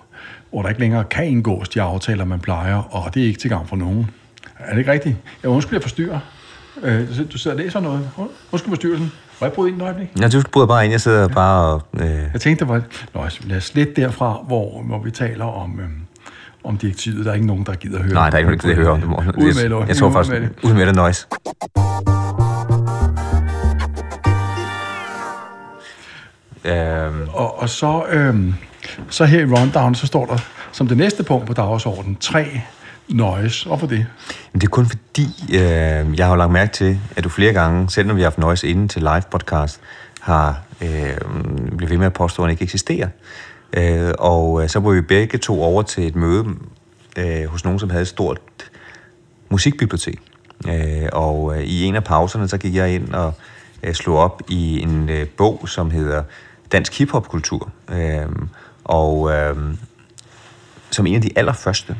[0.50, 3.50] hvor der ikke længere kan indgås de aftaler, man plejer, og det er ikke til
[3.50, 4.10] gavn for nogen.
[4.58, 5.16] Er det ikke rigtigt?
[5.42, 6.20] Jeg undskyld, jeg forstyrrer.
[6.82, 8.10] Øh, du sidder og læser noget.
[8.52, 9.12] Undskyld forstyrrelsen.
[9.44, 10.08] Må jeg bryde ind et øjeblik?
[10.20, 11.82] Ja, du bryder bare ind, jeg sidder bare og...
[12.00, 12.82] Øh, Jeg tænkte, var...
[13.14, 15.90] Nå, altså, lad os lidt derfra, hvor, hvor vi taler om, øhm,
[16.64, 17.24] om direktivet.
[17.24, 18.12] Der er ikke nogen, der gider høre.
[18.14, 19.08] nej, der er ikke nogen, der gider høre om det.
[19.36, 19.80] Ud med det.
[19.80, 21.26] Jeg, jeg tror Ud faktisk, ud med det noise.
[26.64, 28.54] Øhm, Og, og så, øhm,
[29.10, 30.36] så her i rundown, så står der
[30.72, 32.60] som det næste punkt på dagsordenen, tre
[33.08, 33.66] noise.
[33.66, 34.06] Hvorfor det?
[34.52, 37.52] Men det er kun fordi, øh, jeg har jo lagt mærke til, at du flere
[37.52, 39.80] gange, selv når vi har haft Noise inden til live podcast,
[40.20, 41.16] har øh,
[41.76, 43.08] blivet ved med at påstå, at den ikke eksisterer.
[43.72, 46.46] Øh, og øh, så var vi begge to over til et møde
[47.18, 48.40] øh, hos nogen, som havde et stort
[49.48, 50.20] musikbibliotek.
[50.68, 53.34] Øh, og øh, i en af pauserne, så gik jeg ind og
[53.82, 56.22] øh, slog op i en øh, bog, som hedder
[56.72, 57.70] Dansk Hip-Hop-kultur.
[57.92, 58.26] Øh,
[58.84, 59.56] og øh,
[60.90, 61.96] som en af de allerførste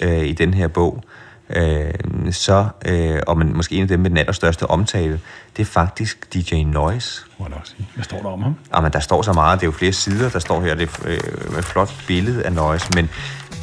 [0.00, 1.02] øh, i den her bog,
[1.50, 1.90] øh,
[2.30, 5.20] så, øh, og man, måske en af dem med den allerstørste omtale,
[5.56, 7.22] det er faktisk DJ Noise.
[7.38, 7.88] Må jeg nok sige.
[7.94, 8.54] Hvad står der om ham?
[8.74, 11.10] Jamen, der står så meget, det er jo flere sider, der står her, det er
[11.52, 13.10] øh, et flot billede af Noise, men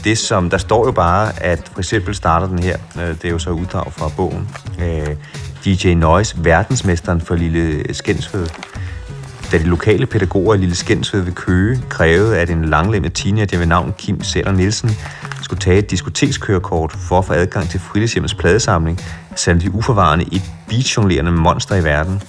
[0.04, 3.30] det som, der står jo bare, at for eksempel starter den her, øh, det er
[3.30, 5.16] jo så uddrag fra bogen, øh,
[5.66, 8.48] DJ Noise, verdensmesteren for Lille Skensved,
[9.52, 13.66] da de lokale pædagoger i Lille Skensved ved Køge krævede, at en langlemmet teenager ved
[13.66, 14.90] navn Kim Sætter Nielsen
[15.46, 19.00] skulle tage et diskotekskørekort for at få adgang til fritidshjemmets pladesamling,
[19.36, 22.22] satte de uforvarende et beachjonglerende monster i verden.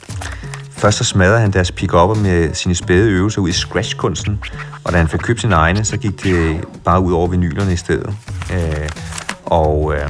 [0.70, 4.40] Først så smadrede han deres pick med sine spæde øvelser ud i scratchkunsten,
[4.84, 7.76] og da han fik købt sin egne, så gik det bare ud over vinylerne i
[7.76, 8.14] stedet.
[8.52, 8.88] Øh,
[9.44, 10.08] og øh,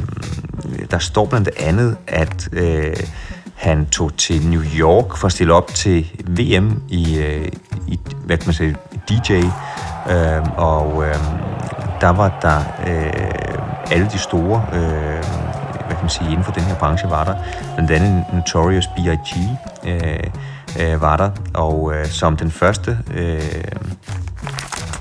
[0.90, 2.96] der står blandt andet, at øh,
[3.54, 7.48] han tog til New York for at stille op til VM i, øh,
[7.88, 8.76] i hvad kan man sige,
[9.08, 9.42] DJ,
[10.10, 11.16] Øh, og øh,
[12.00, 15.24] der var der øh, alle de store, øh,
[15.86, 17.34] hvad kan man sige, inden for den her branche var der.
[17.74, 19.58] Blandt andet Notorious B.I.G.
[19.84, 20.20] Øh,
[20.80, 23.64] øh, var der, og øh, som den første, øh,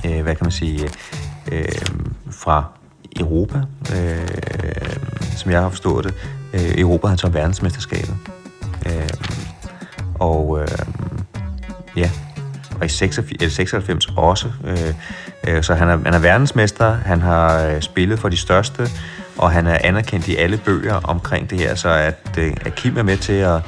[0.05, 0.89] øh, hvad kan man sige,
[1.51, 1.65] øh,
[2.31, 2.63] fra
[3.19, 3.62] Europa,
[3.95, 4.27] øh,
[5.36, 6.13] som jeg har forstået det.
[6.53, 8.15] Øh, Europa har så verdensmesterskabet.
[8.86, 9.10] Øh,
[10.19, 10.67] og øh,
[11.95, 12.10] ja,
[12.79, 14.47] og i 96, 96 også.
[14.67, 14.77] Øh,
[15.55, 18.88] øh, så han er, han er verdensmester, han har øh, spillet for de største,
[19.38, 22.97] og han er anerkendt i alle bøger omkring det her, så at, øh, at Kim
[22.97, 23.61] er med til at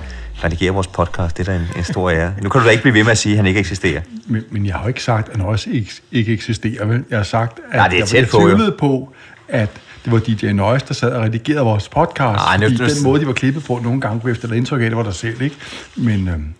[0.43, 2.33] redigere vores podcast, det er da en, en stor ære.
[2.41, 4.01] Nu kan du da ikke blive ved med at sige, at han ikke eksisterer.
[4.27, 6.85] Men, men jeg har jo ikke sagt, at han også ikke, ikke eksisterer.
[6.85, 7.03] Vel?
[7.09, 8.71] Jeg har sagt, at Nej, det er jeg tæt på, jo.
[8.79, 9.13] på,
[9.49, 9.69] at
[10.05, 12.19] det var DJ Nøjes, der sad og redigerede vores podcast.
[12.19, 14.81] Nej, nu- fordi nu- den måde, de var klippet på, nogle gange kunne efter indtryk
[14.81, 15.55] af, det var der selv, ikke?
[15.95, 16.53] Men, øhm,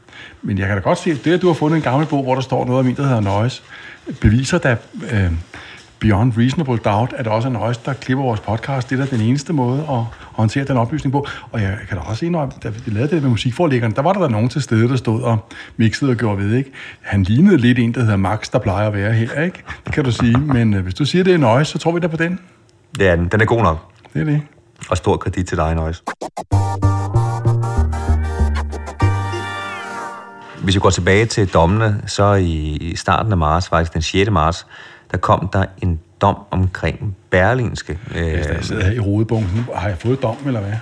[0.48, 2.24] men jeg kan da godt se, at det, at du har fundet en gammel bog,
[2.24, 3.64] hvor der står noget om en, der hedder Nøjes,
[4.22, 4.76] beviser da
[5.12, 5.32] øh,
[6.00, 8.90] beyond reasonable doubt, at der også er Nøjes, der klipper vores podcast.
[8.90, 11.28] Det er da den eneste måde at håndtere den oplysning på.
[11.52, 14.20] Og jeg kan da også indrømme, da vi lavede det med musikforlæggeren, der var der,
[14.20, 15.38] der nogen til stede, der stod og
[15.78, 16.72] mixede og gjorde ved, ikke?
[17.02, 19.64] Han lignede lidt en, der hedder Max, der plejer at være her, ikke?
[19.86, 20.38] Det kan du sige.
[20.38, 22.40] Men øh, hvis du siger, det er Nøjes, så tror vi da på den.
[23.00, 23.28] Det er den.
[23.28, 23.78] Den er god nok.
[24.14, 24.42] Det er det.
[24.90, 26.04] Og stor kredit til dig, Nøjes.
[30.68, 34.32] Hvis vi går tilbage til dommene, så i starten af marts, faktisk den 6.
[34.32, 34.68] marts,
[35.12, 38.00] der kom der en dom omkring Berlinske.
[38.16, 39.68] Øh, Jeg sidder her i hovedbunken.
[39.76, 40.74] Har jeg fået dom, eller hvad?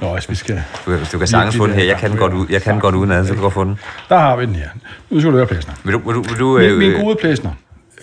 [0.00, 0.62] Nå, hvis vi skal...
[0.86, 1.84] du, du kan sagtens få den her.
[1.84, 3.64] Jeg kan den godt, ud, jeg kan den godt uden ad, så du kan få
[3.64, 3.78] den.
[4.08, 4.68] Der har vi den her.
[5.10, 5.74] Nu skal du høre, Plæsner.
[5.84, 7.50] Vil du, vil du, vil du, Min, øh, min gode Plæsner.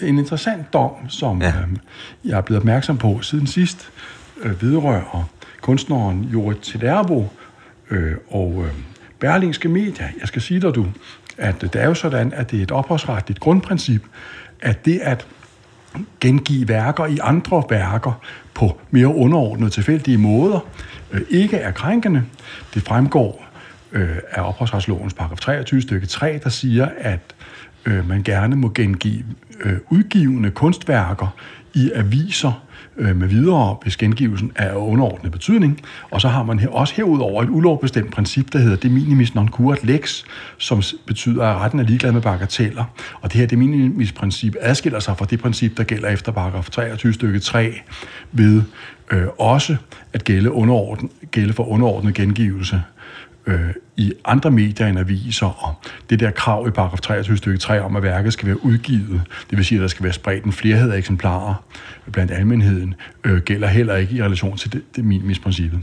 [0.02, 1.48] En interessant dom, som Ja.
[1.64, 1.78] øhm,
[2.26, 3.90] jeg er blevet opmærksom på siden sidst,
[4.42, 5.30] øh, vedrører
[5.62, 7.30] kunstneren Jorit Tederbo
[7.92, 8.72] øh, og øh,
[9.20, 10.10] Berlingske Media.
[10.20, 10.88] Jeg skal sige dig, du,
[11.38, 14.04] at det er jo sådan, at det er et ophavsretligt grundprincip,
[14.62, 15.28] at det at
[16.20, 18.22] gengive værker i andre værker
[18.54, 20.60] på mere underordnede tilfældige måder,
[21.12, 22.24] øh, ikke er krænkende.
[22.74, 23.46] Det fremgår
[23.92, 27.36] øh, af ophavsretslovens paragraf 23 stykke 3, der siger, at
[27.86, 29.26] øh, man gerne må gengive
[29.60, 31.28] øh, udgivende kunstværker
[31.74, 32.62] i aviser
[32.98, 35.82] øh, med videre, hvis gengivelsen er af underordnet betydning.
[36.12, 39.50] Og så har man her, også herudover et ulovbestemt princip, der hedder de minimis non
[39.50, 40.24] curat lex,
[40.58, 42.84] som betyder, at retten er ligeglad med bagateller.
[43.22, 46.70] Og det her de minimis princip adskiller sig fra det princip, der gælder efter paragraf
[46.70, 47.74] 23 stykke 3,
[48.32, 48.62] ved
[49.12, 49.76] øh, også
[50.14, 52.82] at gælde, underordnet, gælde for underordnet gengivelse
[53.48, 55.74] øh, i andre medier end aviser, og
[56.10, 59.58] det der krav i paragraf 23 stykke 3 om, at værket skal være udgivet, det
[59.58, 61.64] vil sige, at der skal være spredt en flerhed af eksemplarer
[62.12, 65.80] blandt almenheden, øh, gælder heller ikke i relation til det, det minimisprincippet.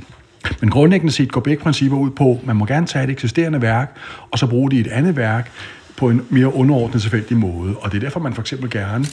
[0.60, 3.62] Men grundlæggende set går begge principper ud på, at man må gerne tage et eksisterende
[3.62, 3.96] værk,
[4.30, 5.50] og så bruge det i et andet værk
[5.96, 7.76] på en mere underordnet tilfældig måde.
[7.76, 9.04] Og det er derfor, man for eksempel gerne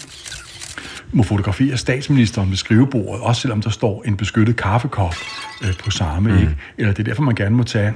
[1.11, 5.15] må fotografere statsministeren ved skrivebordet, også selvom der står en beskyttet kaffekop
[5.63, 6.31] øh, på samme.
[6.31, 6.37] Mm.
[6.37, 6.55] Ikke?
[6.77, 7.93] Eller det er derfor, man gerne må tage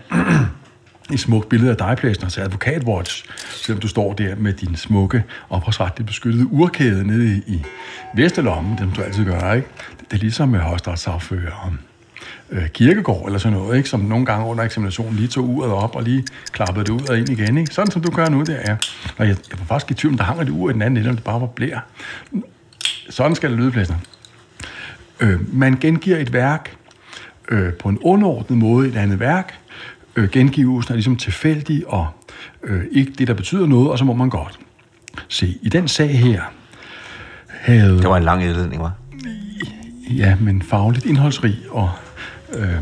[1.14, 5.24] et smukt billede af dig, Plæsner, til Advokatwatch, selvom du står der med din smukke,
[5.50, 7.64] ophavsretligt beskyttede urkæde nede i, i
[8.16, 9.68] Vesterlommen, det som du altid gør, ikke?
[10.00, 11.80] Det, det er ligesom med højstretssagfører om
[12.50, 13.90] øh, kirkegård eller sådan noget, ikke?
[13.90, 17.18] som nogle gange under eksaminationen lige tog uret op og lige klappede det ud og
[17.18, 17.58] ind igen.
[17.58, 17.74] Ikke?
[17.74, 18.78] Sådan som du gør nu, det er.
[19.18, 20.98] Og jeg, jeg var faktisk i tvivl, om der hang et ur i den anden
[20.98, 21.80] ende, eller det bare var blær.
[23.10, 23.98] Sådan skal det lyde, Plæsner.
[25.20, 26.78] Øh, man gengiver et værk
[27.50, 29.54] øh, på en underordnet måde et andet værk.
[30.16, 32.08] Øh, gengivelsen er ligesom tilfældig og
[32.64, 34.60] øh, ikke det, der betyder noget, og så må man godt.
[35.28, 36.42] Se, i den sag her
[37.48, 37.98] havde...
[37.98, 38.94] Det var en lang indledning, var.
[40.10, 41.92] Ja, men fagligt indholdsrig og
[42.54, 42.76] øh,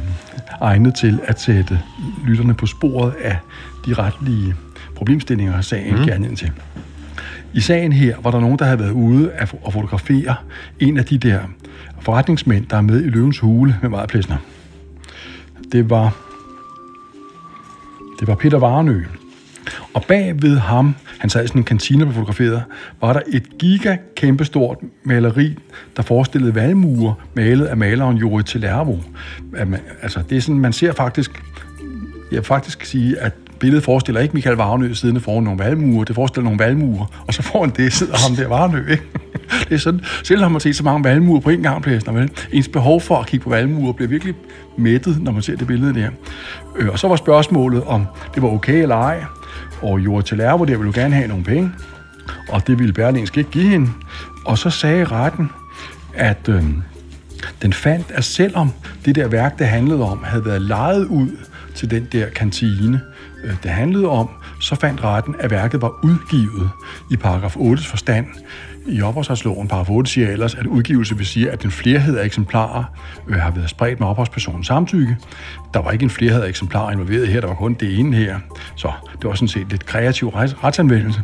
[0.62, 1.80] egnet til at sætte
[2.26, 3.38] lytterne på sporet af
[3.86, 4.56] de retlige
[4.96, 6.04] problemstillinger, sagen mm.
[6.04, 6.52] giver til.
[7.54, 10.36] I sagen her var der nogen, der havde været ude at fotografere
[10.80, 11.40] en af de der
[12.00, 14.38] forretningsmænd, der er med i Løvens Hule med meget plæsner.
[15.72, 16.16] Det var,
[18.20, 19.04] det var Peter Varenø.
[19.94, 22.64] Og bag ved ham, han sad i sådan en kantine og fotograferet,
[23.02, 25.58] var der et giga kæmpestort maleri,
[25.98, 28.98] der forestillede valmuer, malet af maleren Jori Telervo.
[30.02, 31.44] Altså, det er sådan, man ser faktisk,
[32.32, 36.16] jeg vil faktisk sige, at billedet forestiller ikke Michael Varnø siddende foran nogle valmuer, det
[36.16, 39.04] forestiller nogle valmuer, og så foran det sidder ham der Varnø, ikke?
[39.70, 42.30] Det er sådan, selv har man set så mange valmuer på en gang, Plæsner, vel?
[42.52, 44.34] Ens behov for at kigge på valmuer bliver virkelig
[44.78, 46.10] mættet, når man ser det billede der.
[46.78, 49.24] Øh, Og så var spørgsmålet, om det var okay eller ej,
[49.82, 51.72] og Jord til Lærvo, der ville jo gerne have nogle penge,
[52.50, 53.90] og det ville Berlingske ikke give hende.
[54.46, 55.50] Og så sagde retten,
[56.14, 56.64] at øh,
[57.62, 58.72] den fandt, at selvom
[59.06, 61.28] det der værk, det handlede om, havde været lejet ud
[61.76, 63.02] til den der kantine,
[63.44, 66.70] Øh, det handlede om, så fandt retten, at værket var udgivet
[67.12, 68.26] i paragraf 8's forstand.
[68.88, 72.84] I ophavsretsloven, paragraf 8 siger ellers, at udgivelse vil sige, at den flerhed af eksemplarer
[73.28, 75.18] øh, har været spredt med ophavspersonens samtykke.
[75.74, 78.40] Der var ikke en flerhed af eksemplarer involveret her, der var kun det ene her.
[78.76, 81.22] Så det var sådan set lidt kreativ retsanvendelse.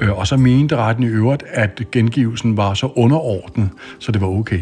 [0.00, 4.26] Øh, og så mente retten i øvrigt, at gengivelsen var så underordnet, så det var
[4.26, 4.60] okay.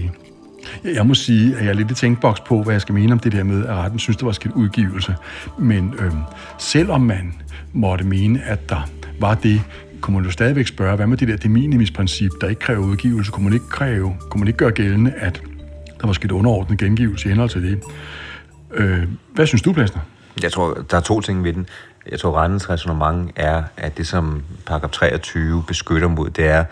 [0.85, 3.19] Jeg- må sige, at jeg er lidt i tænkboks på, hvad jeg skal mene om
[3.19, 5.15] det der med, at retten synes, det var sket udgivelse.
[5.59, 6.19] Men øhm,
[6.59, 7.35] selvom man
[7.73, 8.89] måtte mene, at der
[9.21, 9.63] var det,
[10.01, 13.31] kunne man jo stadigvæk spørge, hvad med det der det minimisprincip, der ikke kræver udgivelse,
[13.31, 15.43] kunne man ikke, kræve, kunne man ikke gøre gældende, at
[16.01, 17.81] der var sket underordnet gengivelse i henhold til det.
[18.75, 19.03] Øh,
[19.35, 20.01] hvad synes du, Plæsner?
[20.43, 21.67] Jeg tror, der er to ting ved den.
[22.11, 26.65] Jeg tror, rettens resonemang er, at det, som paragraf 23 beskytter mod, det er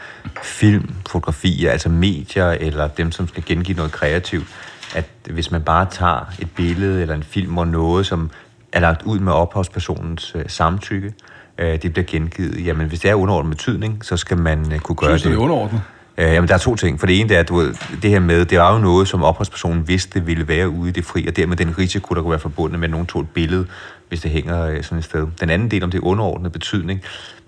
[0.42, 4.47] film, fotografier, altså medier, eller dem, som skal gengive noget kreativt.
[4.95, 8.31] At hvis man bare tager et billede eller en film og noget, som
[8.73, 11.12] er lagt ud med ophavspersonens øh, samtykke,
[11.59, 12.66] øh, det bliver gengivet.
[12.66, 15.35] Jamen, hvis det er underordnet betydning, så skal man øh, kunne gøre Synes du, det.
[15.35, 15.81] det er underordnet?
[16.18, 17.01] Øh, jamen, der er to ting.
[17.01, 19.09] For det ene det er, at du ved, det her med, det var jo noget,
[19.09, 22.31] som opholdspersonen vidste ville være ude i det fri, og dermed den risiko, der kunne
[22.31, 23.66] være forbundet med, at nogen tog et billede,
[24.12, 25.27] hvis det hænger øh, sådan et sted.
[25.40, 27.03] Den anden del om det underordnede betydning,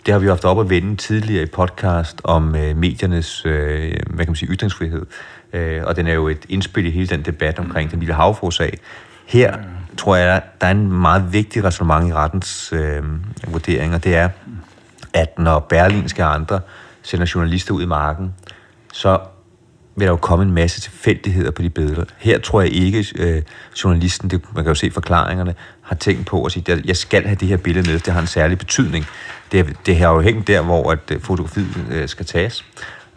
[0.06, 4.24] det har vi haft op at vende tidligere i podcast om øh, mediernes øh, hvad
[4.24, 5.06] kan man sige, ytringsfrihed.
[5.52, 8.78] Øh, og den er jo et indspil i hele den debat omkring den lille havforsag.
[9.26, 9.56] Her
[9.96, 13.02] tror jeg, der er en meget vigtig resonemang i rettens øh,
[13.48, 14.28] vurdering, og det er,
[15.14, 16.60] at når Berlinske og andre
[17.02, 18.34] sender journalister ud i marken,
[18.92, 19.18] så
[19.96, 22.04] vil der jo komme en masse tilfældigheder på de billeder.
[22.18, 23.42] Her tror jeg ikke, øh,
[23.84, 27.24] journalisten, det, man kan jo se forklaringerne, har tænkt på at sige, at jeg skal
[27.24, 29.06] have det her billede med, det har en særlig betydning.
[29.52, 32.64] Det, det har jo hængt der, hvor at øh, fotografiet øh, skal tages.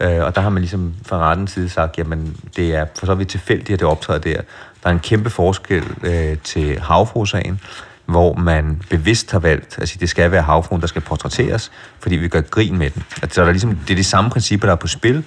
[0.00, 3.14] Øh, og der har man ligesom fra rettens side sagt, jamen det er for så
[3.14, 4.40] vidt tilfældigt, at det optræder der.
[4.82, 7.60] Der er en kæmpe forskel øh, til havfrosagen,
[8.06, 12.28] hvor man bevidst har valgt, altså det skal være havfruen, der skal portrætteres, fordi vi
[12.28, 13.04] gør grin med den.
[13.22, 15.24] Altså, der er ligesom, det er de samme principper, der er på spil,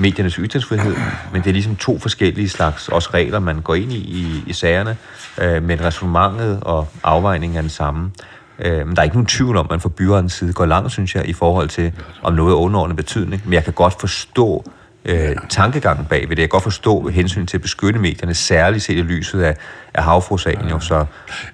[0.00, 0.96] mediernes ytringsfrihed,
[1.32, 4.52] men det er ligesom to forskellige slags også regler, man går ind i i, i
[4.52, 4.96] sagerne,
[5.40, 8.10] øh, men resonemanget og afvejningen er den samme.
[8.58, 10.92] Øh, men der er ikke nogen tvivl om, at man fra byrettens side går langt,
[10.92, 13.42] synes jeg, i forhold til, om noget er underordnet betydning.
[13.44, 14.64] Men jeg kan godt forstå
[15.04, 16.42] øh, tankegangen bag ved det.
[16.42, 19.56] Jeg kan godt forstå hensyn til at beskytte medierne, særligt set i lyset af,
[19.94, 21.04] af havfrusagen, jo så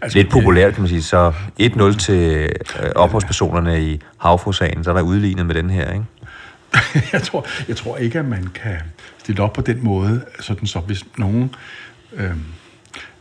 [0.02, 1.02] Altså, lidt populært, kan man sige.
[1.02, 2.48] Så 1-0 til øh,
[2.96, 6.04] opholdspersonerne i havfrusagen, så er der udlignet med den her, ikke?
[7.12, 8.76] jeg, tror, jeg tror ikke, at man kan
[9.18, 11.54] stille op på den måde, sådan så hvis nogen...
[12.16, 12.30] Øh,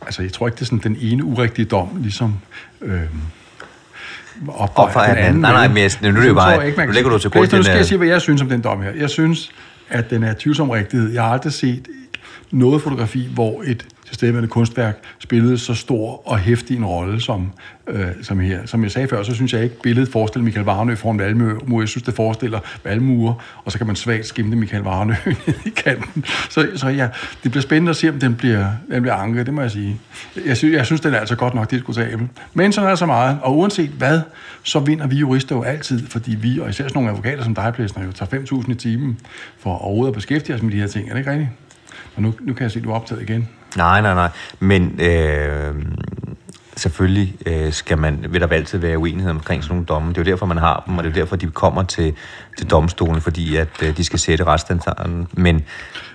[0.02, 2.38] altså, jeg tror ikke, det er sådan den ene urigtige dom, ligesom...
[2.82, 3.00] Øh,
[4.48, 5.40] opvejer Opvejer den anden.
[5.40, 7.30] Nej, nej, men jeg- nu er det jo bare- ikke, man nu lægger du til
[7.30, 8.90] grund Nu skal jeg sige, hvad jeg synes om den dom her.
[8.90, 9.50] Jeg synes,
[9.88, 11.12] at den er tvivlsom rigtighed.
[11.12, 11.88] Jeg har aldrig set
[12.50, 17.52] noget fotografi, hvor et tilstedeværende kunstværk spillede så stor og hæftig en rolle som,
[17.86, 18.66] øh, som her.
[18.66, 21.80] Som jeg sagde før, så synes jeg ikke, billedet forestiller Michael Varnø foran Valmue.
[21.80, 25.14] Jeg synes, det forestiller Valmure, og så kan man svagt skimte Michael Varnø
[25.66, 26.24] i kanten.
[26.50, 27.08] Så, så ja,
[27.42, 29.96] det bliver spændende at se, om den bliver, den bliver anket, det må jeg sige.
[30.46, 32.28] Jeg synes, jeg synes den er altså godt nok diskutabel.
[32.54, 34.20] Men sådan er der så meget, og uanset hvad,
[34.62, 37.72] så vinder vi jurister jo altid, fordi vi, og især sådan nogle advokater som dig,
[37.74, 39.18] Plæsner, jo tager 5.000 i timen
[39.58, 41.08] for overhovedet at beskæftige os med de her ting.
[41.08, 41.50] Er det ikke rigtigt?
[42.16, 43.48] Og nu, nu kan jeg se, at du er optaget igen.
[43.76, 44.30] Nej, nej, nej.
[44.58, 45.74] Men øh,
[46.76, 50.08] selvfølgelig øh, skal man, vil der altid være uenighed omkring sådan nogle domme.
[50.08, 52.14] Det er jo derfor, man har dem, og det er jo derfor, de kommer til,
[52.58, 55.28] til domstolen, fordi at øh, de skal sætte retsstandarden.
[55.32, 55.64] Men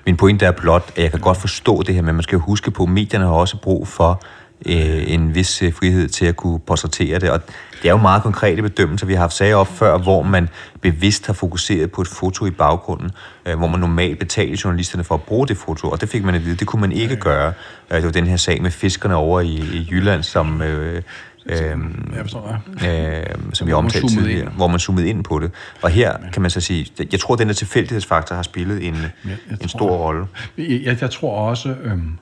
[0.05, 2.41] min pointe er blot, at jeg kan godt forstå det her, men man skal jo
[2.41, 4.23] huske på, at medierne har også brug for
[4.65, 7.29] øh, en vis øh, frihed til at kunne portrættere det.
[7.29, 7.41] Og
[7.81, 9.07] det er jo meget konkrete bedømmelser.
[9.07, 10.49] Vi har haft sager op før, hvor man
[10.81, 13.11] bevidst har fokuseret på et foto i baggrunden,
[13.45, 16.35] øh, hvor man normalt betaler journalisterne for at bruge det foto, og det fik man
[16.35, 17.53] at vide, det kunne man ikke gøre.
[17.91, 20.61] Øh, det var den her sag med fiskerne over i, i Jylland, som...
[20.61, 21.01] Øh,
[21.45, 21.77] øh, Jeg
[22.21, 23.19] forstår, ja.
[23.19, 25.51] øh, som vi omtalte tidligere, hvor man zoomede ind på det.
[25.81, 28.95] Og her kan man så sige, jeg tror, at den her tilfældighedsfaktor har spillet en,
[29.25, 30.25] jeg en stor rolle.
[30.57, 32.17] Jeg, jeg, jeg tror også, øhm,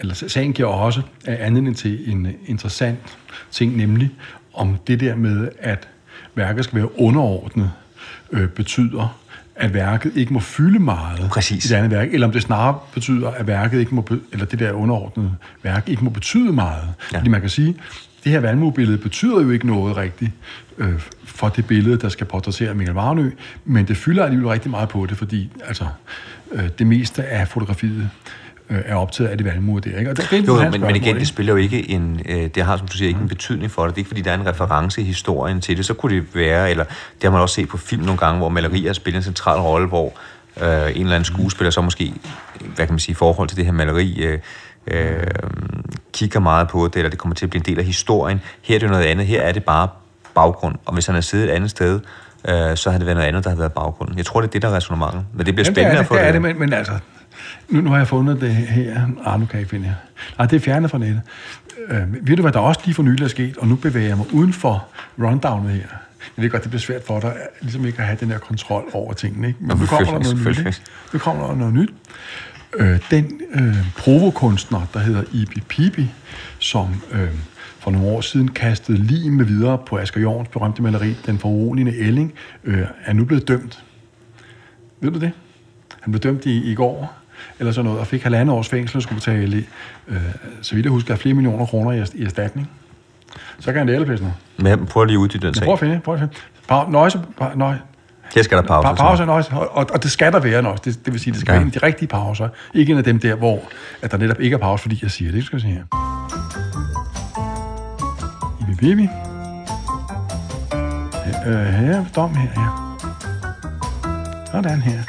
[0.00, 2.98] eller sagen giver også anledning til en interessant
[3.50, 4.10] ting, nemlig
[4.56, 5.88] om det der med, at
[6.34, 7.70] værket skal være underordnet,
[8.32, 9.18] øh, betyder,
[9.56, 11.64] at værket ikke må fylde meget Præcis.
[11.64, 14.46] i det andet værk, eller om det snarere betyder, at værket ikke må, be- eller
[14.46, 16.88] det der underordnede værk ikke må betyde meget.
[17.12, 17.18] Ja.
[17.18, 17.76] Fordi man kan sige,
[18.24, 20.30] det her valmue betyder jo ikke noget rigtigt
[20.78, 23.30] øh, for det billede, der skal portrættere Michael Varnø,
[23.64, 25.86] men det fylder alligevel rigtig meget på det, fordi altså,
[26.52, 28.10] øh, det meste af fotografiet
[28.70, 29.98] øh, er optaget af det valmue der.
[29.98, 30.10] Ikke?
[30.10, 32.50] Og det, det er et Jo, men, men igen, det spiller jo ikke en, øh,
[32.54, 33.90] det har som du siger ikke en betydning for det.
[33.90, 35.86] Det er ikke fordi, der er en reference i historien til det.
[35.86, 38.48] Så kunne det være, eller det har man også set på film nogle gange, hvor
[38.48, 40.12] malerier spiller en central rolle, hvor
[40.62, 42.14] øh, en eller anden skuespiller så måske,
[42.60, 44.38] hvad kan man sige, i forhold til det her maleri, øh,
[44.86, 45.22] øh,
[46.12, 48.40] kigger meget på det, eller det kommer til at blive en del af historien.
[48.62, 49.26] Her er det noget andet.
[49.26, 49.88] Her er det bare
[50.34, 50.74] baggrund.
[50.84, 52.00] Og hvis han havde siddet et andet sted,
[52.48, 54.16] øh, så havde det været noget andet, der havde været baggrunden.
[54.18, 55.24] Jeg tror, det er det, der er resonemanget.
[55.34, 56.72] Men det bliver Jamen, spændende det er at få det, det, er det men, men
[56.72, 56.92] altså,
[57.68, 59.00] nu, nu har jeg fundet det her.
[59.24, 59.94] Ah, nu kan jeg ikke finde her.
[60.38, 61.22] Nej, det er fjernet fra nettet.
[61.88, 64.16] Øh, ved du, hvad der også lige for nylig er sket, og nu bevæger jeg
[64.16, 64.86] mig uden for
[65.18, 65.86] rundownet her.
[66.36, 68.90] Jeg ved godt, det bliver svært for dig, ligesom ikke at have den her kontrol
[68.92, 69.48] over tingene.
[69.48, 69.58] Ikke?
[69.60, 70.58] Men nu kommer der noget nyt.
[70.58, 70.80] Ikke?
[71.12, 71.90] Nu kommer der noget nyt.
[72.76, 76.10] Øh, den øh, provokunstner, der hedder Ibi Pibi,
[76.58, 77.28] som øh,
[77.78, 81.98] for nogle år siden kastede lim med videre på Asger Jorns berømte maleri, Den foruroligende
[81.98, 82.32] Elling,
[82.64, 83.84] øh, er nu blevet dømt.
[85.00, 85.32] Ved du det?
[86.00, 87.16] Han blev dømt i, i går,
[87.58, 89.64] eller sådan noget, og fik halvandet års fængsel og skulle betale,
[90.08, 90.16] øh,
[90.62, 92.70] så vidt jeg husker, flere millioner kroner i, i erstatning.
[93.58, 95.64] Så kan han det alle Men prøv lige at uddybe den sag.
[95.64, 96.34] prøver at finde, prøv at finde.
[96.72, 97.74] Pa- nøjse, pa- nøj,
[98.34, 98.88] Her skal der pause.
[98.88, 100.82] pa- pauser, nøjse, og, og, det skal der være nøjse.
[100.84, 101.56] Det, det vil sige, det skal Ja.
[101.58, 102.48] være en af de rigtige pauser.
[102.74, 103.60] Ikke en af dem der, hvor
[104.02, 105.44] at der netop ikke er pause, fordi jeg siger det.
[105.44, 105.82] Skal vi se her.
[108.60, 109.08] Ibi Bibi.
[111.46, 112.66] Øh, her, dom her, ja.
[114.52, 115.02] Sådan her.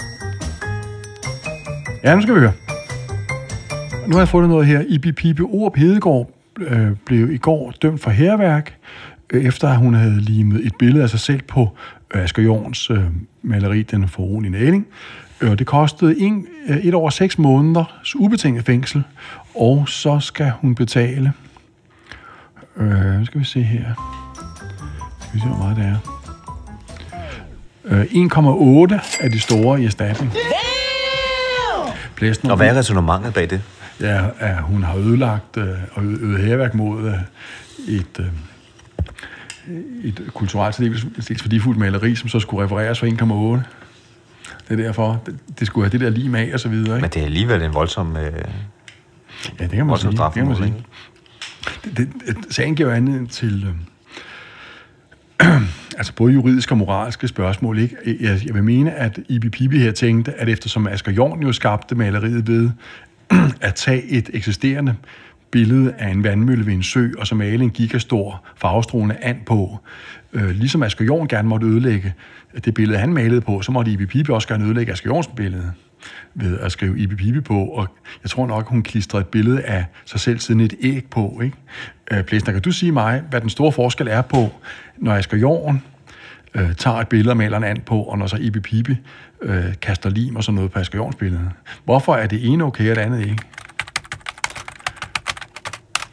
[2.04, 2.54] Ja, nu skal vi høre.
[4.08, 4.84] Nu har jeg fundet noget her.
[4.88, 8.76] Ibi Pibe Orup Hedegaard øh, blev i går dømt for herværk,
[9.30, 11.70] øh, efter at hun havde limet et billede af sig selv på
[12.16, 13.04] øh, Asger Jorns øh,
[13.42, 14.88] maleri, Den foruroligende ælling.
[15.42, 19.04] Øh, det kostede en, øh, et og seks måneders ubetinget fængsel,
[19.56, 21.34] og så skal hun betale...
[22.78, 23.84] Øh, skal vi se her.
[25.22, 25.98] Skal vi se, hvor meget det er.
[27.86, 28.04] Øh,
[28.92, 30.32] 1,8 af de store i erstatning.
[32.18, 33.62] Blæsten, Og hvad er resonemanget bag det?
[34.02, 37.14] Ja, at hun har ødelagt øh, og ø- øvet herværk mod øh,
[37.88, 38.26] et, øh,
[40.04, 43.06] et kulturelt særdeles værdifuldt maleri, som så skulle refereres for
[43.58, 43.64] 1,8.
[44.70, 46.96] Det er derfor, det, det skulle have det der lim af og så videre.
[46.96, 47.02] Ikke?
[47.02, 48.18] Men det er alligevel en voldsom...
[48.18, 48.32] Øh,
[49.60, 50.12] Ja, det kan man sige.
[50.12, 50.74] Det kan man sige.
[51.86, 51.96] Det,
[52.28, 53.74] det, sagen giver anledning til øh,
[55.98, 57.80] altså både juridiske og moralske spørgsmål.
[57.80, 57.96] Ikke?
[58.06, 61.96] Jeg, jeg vil mene, at Ibi Pibi her tænkte, at eftersom Asger Jorn jo skabte
[61.96, 62.70] maleriet ved
[63.62, 64.96] at tage et eksisterende
[65.52, 69.80] billede af en vandmølle ved en sø, og så male en gigastor farvestrålende and på.
[70.34, 72.14] Øh, ligesom Asger Jorn gerne måtte ødelægge
[72.66, 75.72] det billede, han malede på, så måtte Ibi Pibi også gerne ødelægge Asger Jorns billede
[76.34, 77.88] ved at skrive Ibi Pibi på, og
[78.24, 81.42] jeg tror nok, hun klistrede et billede af sig selv siden et æg på.
[81.44, 81.58] Ikke?
[82.12, 84.50] Øh, Blæsner, kan du sige mig, hvad den store forskel er på,
[84.98, 85.84] når Asger Jorn
[86.56, 88.96] øh, tager et billede og maler en and på, og når så Ibi Pibi
[89.42, 91.52] øh, kaster lim og sådan noget på Asger Jorns billede?
[91.86, 93.38] Hvorfor er det ene okay, og det andet ikke?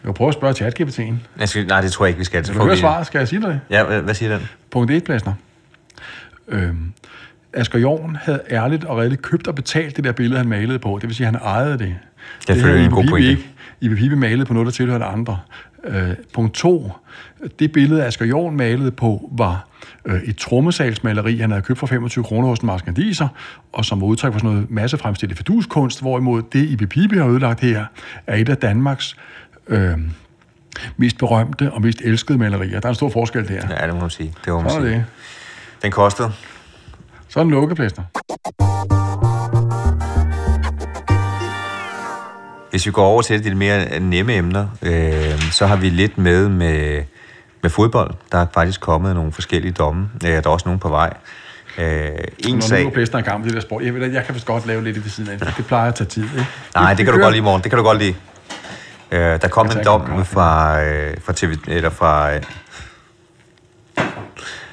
[0.04, 1.14] Jeg kan prøve at spørge ChatGPT'en.
[1.40, 2.46] jeg skal, nej, det tror jeg ikke, vi skal.
[2.48, 3.06] Vil du høre svaret?
[3.06, 3.60] Skal jeg sige dig det?
[3.70, 4.48] Ja, hvad, siger den?
[4.70, 5.32] Punkt 1, Plæsner.
[6.48, 6.92] Øhm,
[7.52, 10.98] Asger Jorn havde ærligt og redeligt købt og betalt det der billede, han malede på.
[11.00, 11.78] Det vil sige, at han ejede det.
[11.78, 13.28] Det selvfølgelig en Ibe god pointe.
[13.28, 13.50] ikke.
[13.80, 15.38] Ibe Pibe malede på noget, der tilhørte andre.
[15.86, 16.92] Øh, punkt 2.
[17.58, 19.68] Det billede, Asger Jorn malede på, var
[20.04, 23.28] øh, et trommesalsmaleri, han havde købt for 25 kroner hos en marskandiser,
[23.72, 27.60] og som var udtryk for sådan noget massefremstillet feduskunst, hvorimod det, Ibe Pibe har ødelagt
[27.60, 27.84] her,
[28.26, 29.16] er et af Danmarks
[29.68, 29.98] øh,
[30.96, 32.80] mest berømte og mest elskede malerier.
[32.80, 33.54] Der er en stor forskel der.
[33.80, 34.32] Ja, det må man sige.
[34.44, 34.96] Det må man Sådan sige.
[34.96, 35.04] det.
[35.82, 36.32] Den kostede.
[37.28, 38.02] Så er den lukkeplæster.
[42.74, 46.18] Hvis vi går over til de lidt mere nemme emner, øh, så har vi lidt
[46.18, 47.02] med med,
[47.62, 48.14] med fodbold.
[48.32, 50.10] Der er faktisk kommet nogle forskellige domme.
[50.24, 51.14] Øh, der er også nogle på vej.
[51.78, 52.14] Øh, en
[52.48, 52.84] Når nu sag...
[52.84, 53.82] er blæster i gang med det der sport.
[53.84, 55.38] Jeg, ved, jeg kan vist godt lave lidt i det siden af.
[55.38, 56.46] Det plejer at tage tid, ikke?
[56.74, 57.62] Nej, det vi kan du godt lide, morgen.
[57.62, 58.14] Det kan du godt lide.
[59.10, 61.56] Øh, der kom Jeg en dom en fra, øh, fra TV...
[61.68, 62.34] Eller fra...
[62.34, 62.42] Øh,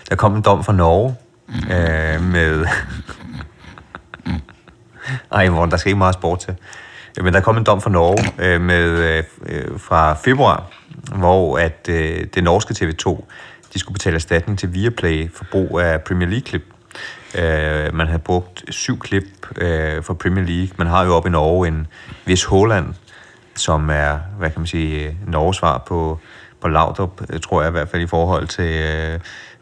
[0.09, 1.15] der kom en dom fra Norge
[1.71, 2.65] øh, med...
[5.31, 6.55] Ej, morgen, der skal ikke meget sport til.
[7.17, 10.71] Øh, Men der kom en dom fra Norge øh, med, øh, øh, fra februar,
[11.15, 13.23] hvor at øh, det norske TV2,
[13.73, 16.63] de skulle betale erstatning til Viaplay for brug af Premier League-klip.
[17.35, 19.23] Øh, man havde brugt syv klip
[19.57, 20.69] øh, for Premier League.
[20.77, 21.87] Man har jo op i Norge en
[22.25, 22.93] vis Holland,
[23.55, 26.19] som er, hvad kan man sige, øh, Norges svar på,
[26.61, 28.81] på Laudrup, øh, tror jeg i hvert fald i forhold til...
[28.81, 29.19] Øh,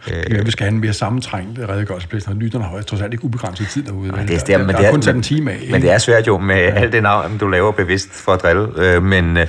[0.07, 2.33] øh, Ja, vi skal have en mere sammentrængt redegørelsesplæster.
[2.33, 4.13] Lytterne har trods alt ikke ubegrænset tid derude.
[4.13, 4.27] vel?
[4.27, 5.67] det er, der, men der det er er, kun sat en time af.
[5.71, 6.69] Men det er svært jo med ja.
[6.69, 8.67] alt det navn, du laver bevidst for at drille.
[8.77, 9.47] Øh, men øh,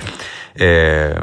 [0.61, 1.15] øh,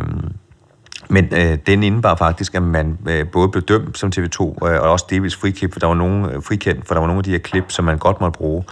[1.10, 4.80] men øh, den indebar faktisk, at man øh, både blev dømt som TV2, øh, og
[4.80, 7.30] også delvis friklip, for der var nogle, øh, frikendt, for der var nogle af de
[7.30, 8.64] her klip, som man godt måtte bruge.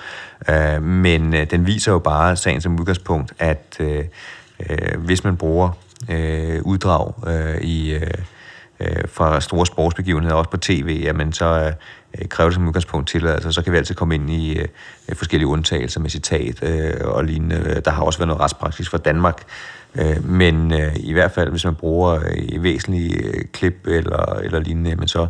[0.50, 4.04] Øh, men øh, den viser jo bare sagen som udgangspunkt, at øh,
[4.70, 5.70] øh, hvis man bruger
[6.10, 7.94] øh, uddrag øh, i...
[7.94, 8.10] Øh,
[8.80, 11.72] øh, fra store sportsbegivenheder, også på tv, jamen så
[12.18, 14.66] øh, kræver det som udgangspunkt til, altså så kan vi altid komme ind i øh,
[15.14, 17.80] forskellige undtagelser med citat øh, og lignende.
[17.84, 19.42] Der har også været noget retspraksis for Danmark,
[19.94, 24.60] øh, men øh, i hvert fald, hvis man bruger øh, væsentlige øh, klip eller, eller
[24.60, 25.26] lignende, men så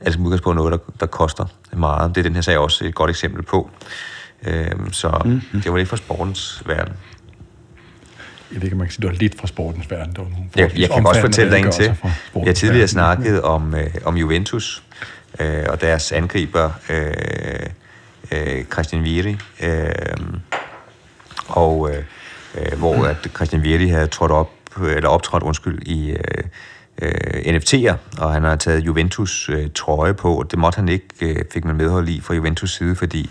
[0.00, 2.14] er det som udgangspunkt noget, der, der koster meget.
[2.14, 3.70] Det er den her sag også et godt eksempel på.
[4.46, 5.60] Øh, så mm-hmm.
[5.62, 6.94] det var lidt fra sportens verden.
[8.52, 10.10] Jeg ved ikke, man kan sige, det var lidt fra sportens verden.
[10.10, 11.96] Det var nogle Jeg, jeg kan også fortælle dig en til.
[12.46, 12.88] Jeg tidligere verden.
[12.88, 14.82] snakket om, øh, om Juventus
[15.40, 17.66] øh, og deres angriber, øh,
[18.32, 19.90] øh, Christian Vieri, øh,
[21.48, 22.02] og øh,
[22.54, 24.50] øh, hvor at Christian Vieri havde trådt op,
[24.96, 26.18] eller optrådt, undskyld, i øh,
[27.02, 31.44] øh, NFT'er, og han har taget Juventus øh, trøje på, det måtte han ikke, øh,
[31.52, 33.30] fik man medhold i fra Juventus side, fordi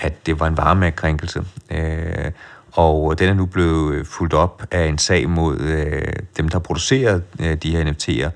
[0.00, 1.42] at det var en varemærkekrænkelse.
[1.70, 2.30] Øh,
[2.72, 6.48] og øh, den er nu blevet øh, fuldt op af en sag mod øh, dem,
[6.48, 8.30] der producerer øh, de her NFT'er,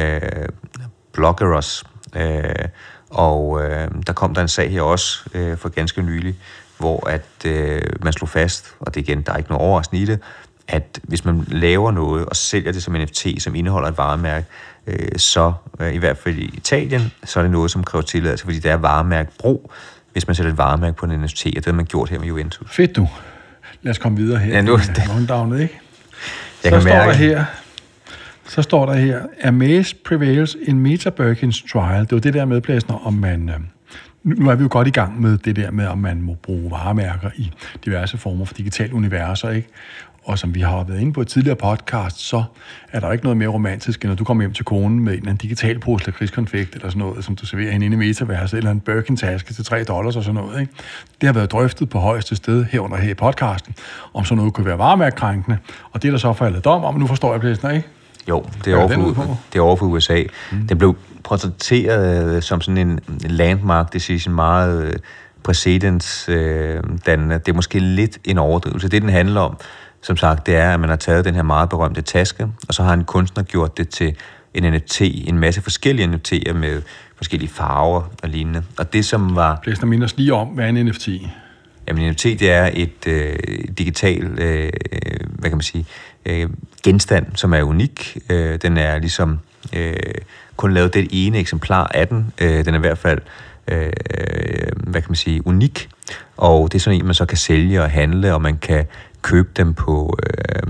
[0.00, 0.48] øh,
[1.12, 1.84] Bloggeros.
[2.16, 2.44] Øh,
[3.10, 6.34] og øh, der kom der en sag her også øh, for ganske nylig,
[6.78, 10.06] hvor at øh, man slog fast, og det igen, der er ikke noget overraskende i
[10.06, 10.20] det,
[10.68, 14.46] at hvis man laver noget og sælger det som NFT, som indeholder et varemærke,
[14.86, 18.44] øh, så øh, i hvert fald i Italien, så er det noget, som kræver tilladelse,
[18.44, 19.72] fordi det er varemærkebrug,
[20.12, 22.26] hvis man sætter et varemærke på en NFT, og det har man gjort her med
[22.26, 22.70] Juventus.
[22.70, 23.08] Fedt du.
[23.82, 24.54] Lad os komme videre her.
[24.54, 25.78] Ja, nu- øh, runddownet, ikke?
[26.64, 27.44] Jeg så kan står mærke- der her,
[28.48, 32.00] så står der her, Amaze prevails in Meta Birkins trial.
[32.02, 33.48] Det var det der med, Blæsner, om man...
[33.48, 33.54] Øh,
[34.24, 36.34] nu nu er vi jo godt i gang med det der med, om man må
[36.42, 37.50] bruge varemærker i
[37.84, 39.68] diverse former for digitale universer, ikke?
[40.24, 42.42] Og som vi har været inde på i tidligere podcast, så
[42.92, 45.18] er der ikke noget mere romantisk, end når du kommer hjem til konen med en
[45.18, 48.56] eller anden digital pose lakridskonfekt eller sådan noget, som du serverer hende inde i metaverset,
[48.56, 50.60] eller en Birkin-taske til 3 dollars og sådan noget.
[50.60, 50.72] Ikke?
[51.20, 53.74] Det har været drøftet på højeste sted herunder her i podcasten,
[54.14, 55.58] om sådan noget kunne være varemærkekrænkende,
[55.92, 57.88] og det er der så faldet dom om, nu forstår jeg pladsen, ikke?
[58.28, 60.22] Jo, det er, er over for, det er over for USA.
[60.52, 60.66] Mm.
[60.66, 64.92] Den blev portrætteret øh, som sådan en landmark decision, meget øh,
[65.42, 67.38] præcedens øh, dannende.
[67.38, 68.88] Det er måske lidt en overdrivelse.
[68.88, 69.56] Det, den handler om,
[70.02, 72.82] som sagt, det er, at man har taget den her meget berømte taske, og så
[72.82, 74.16] har en kunstner gjort det til
[74.54, 76.82] en NFT, en masse forskellige NFT'er med
[77.16, 78.62] forskellige farver og lignende.
[78.78, 81.08] Og det, som var Blæsner minder os lige om, hvad er en NFT?
[81.88, 83.38] Jamen, NFT det er et øh,
[83.78, 84.72] digital, øh,
[85.22, 85.86] hvad kan man sige,
[86.26, 86.50] øh,
[86.84, 88.18] genstand, som er unik.
[88.30, 89.38] Øh, den er ligesom
[89.72, 89.96] øh,
[90.56, 92.32] kun lavet det ene eksemplar af den.
[92.40, 93.18] Øh, den er i hvert fald,
[93.68, 93.92] øh,
[94.76, 95.88] hvad kan man sige, unik.
[96.36, 98.84] Og det er sådan en, man så kan sælge og handle, og man kan
[99.22, 100.62] købe dem på øh,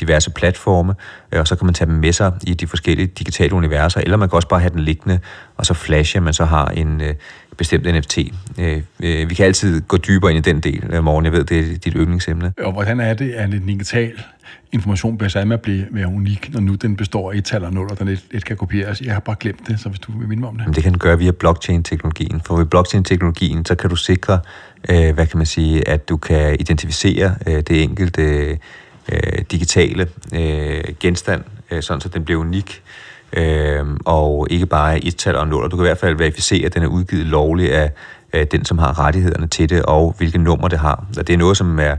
[0.00, 0.94] diverse platforme,
[1.32, 4.16] øh, og så kan man tage dem med sig i de forskellige digitale universer, eller
[4.16, 5.20] man kan også bare have den liggende,
[5.56, 7.14] og så flashe, at man så har en øh,
[7.58, 8.18] bestemt NFT.
[8.58, 11.24] Øh, øh, vi kan altid gå dybere ind i den del, øh, morgen.
[11.24, 12.52] Jeg ved, det er dit yndlingsemne.
[12.58, 14.12] Og hvordan er det, at en digital
[14.72, 17.72] information bliver sat med at blive unik, når nu den består af et tal og
[17.72, 19.00] nul, og den let kan kopieres?
[19.00, 20.74] Jeg har bare glemt det, så hvis du vil minde mig om det.
[20.74, 22.40] Det kan den gøre via blockchain-teknologien.
[22.44, 24.40] For ved blockchain-teknologien, så kan du sikre,
[24.88, 28.22] øh, hvad kan man sige, at du kan identificere øh, det enkelte
[29.12, 29.18] øh,
[29.50, 32.82] digitale øh, genstand, øh, sådan så den bliver unik,
[33.32, 35.70] øh, og ikke bare et tal og en nul.
[35.70, 37.92] Du kan i hvert fald verificere, at den er udgivet lovligt af
[38.32, 41.04] øh, den, som har rettighederne til det, og hvilke nummer det har.
[41.18, 41.96] Og det er noget, som er,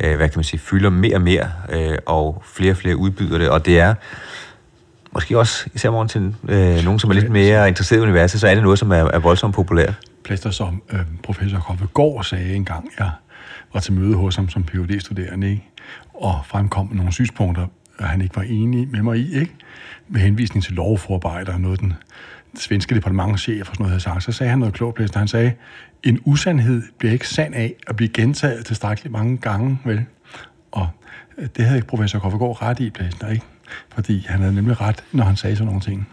[0.00, 3.38] øh, hvad kan man sige, fylder mere og mere, øh, og flere og flere udbyder
[3.38, 3.94] det, og det er
[5.12, 8.48] måske også, især morgen til øh, nogen, som er lidt mere interesseret i universet, så
[8.48, 9.94] er det noget, som er, er voldsomt populært.
[10.24, 13.10] Plæster, som øh, professor Koffe sagde engang, jeg
[13.74, 15.68] var til møde hos ham som phd studerende ikke?
[16.14, 17.66] og fremkom med nogle synspunkter,
[18.00, 19.54] han ikke var enig med mig i, ikke?
[20.08, 21.94] Med henvisning til lovforarbejder og noget, den
[22.58, 25.18] svenske departementchef og sådan noget havde sagt, så sagde han noget klogt, Plæster.
[25.18, 25.52] Han sagde,
[26.02, 30.04] en usandhed bliver ikke sand af at blive gentaget tilstrækkeligt mange gange, vel?
[30.72, 30.88] Og
[31.38, 33.44] øh, det havde professor Koffe Gård ret i, Plæster, ikke?
[33.94, 36.08] Fordi han havde nemlig ret, når han sagde sådan nogle ting.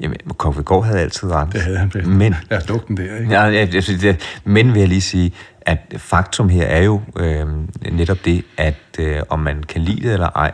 [0.00, 1.52] Jamen, Koffe havde altid ret.
[1.52, 2.10] Det havde han, Plæster.
[2.10, 3.32] Men, Lad os lukke den der, ikke?
[3.32, 7.46] ja, jeg, det, men vil jeg lige sige, at faktum her er jo øh,
[7.92, 10.52] netop det, at øh, om man kan lide det eller ej,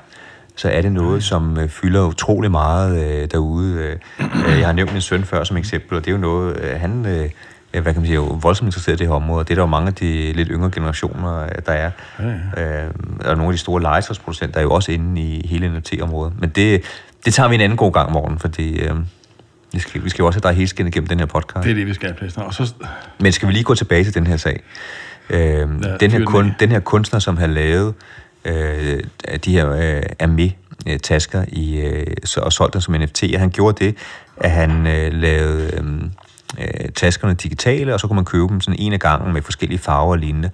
[0.61, 3.75] så er det noget, som øh, fylder utrolig meget øh, derude.
[3.75, 6.79] Øh, øh, jeg har nævnt min søn før som eksempel, og det er jo noget,
[6.79, 7.29] han øh,
[7.73, 9.63] hvad kan man sige, er jo voldsomt interesseret i det her område, det er der
[9.63, 11.91] jo mange af de lidt yngre generationer, der er.
[12.19, 12.25] Ja,
[12.57, 12.85] ja.
[12.85, 12.91] Øh,
[13.25, 16.33] og nogle af de store legetøjsproducenter er jo også inde i hele NFT-området.
[16.41, 16.83] Men det,
[17.25, 18.95] det tager vi en anden god gang, morgen, fordi øh,
[19.73, 21.65] vi, skal, vi skal jo også have dig helt igennem den her podcast.
[21.65, 22.43] Det er det, vi skal, Plæster.
[22.43, 22.75] Og så,
[23.21, 24.63] Men skal vi lige gå tilbage til den her sag?
[25.31, 25.65] Øh, Ja,
[26.01, 27.95] den, her kun, den her kunstner, som har lavet
[28.45, 29.03] øh,
[29.45, 33.97] de her øh, Amé-tasker i, øh, så- og solgte dem som NFT, han gjorde det,
[34.37, 35.85] at han øh, lavede øh,
[36.61, 39.79] øh, taskerne digitale, og så kunne man købe dem sådan en af gangen med forskellige
[39.79, 40.51] farver og lignende.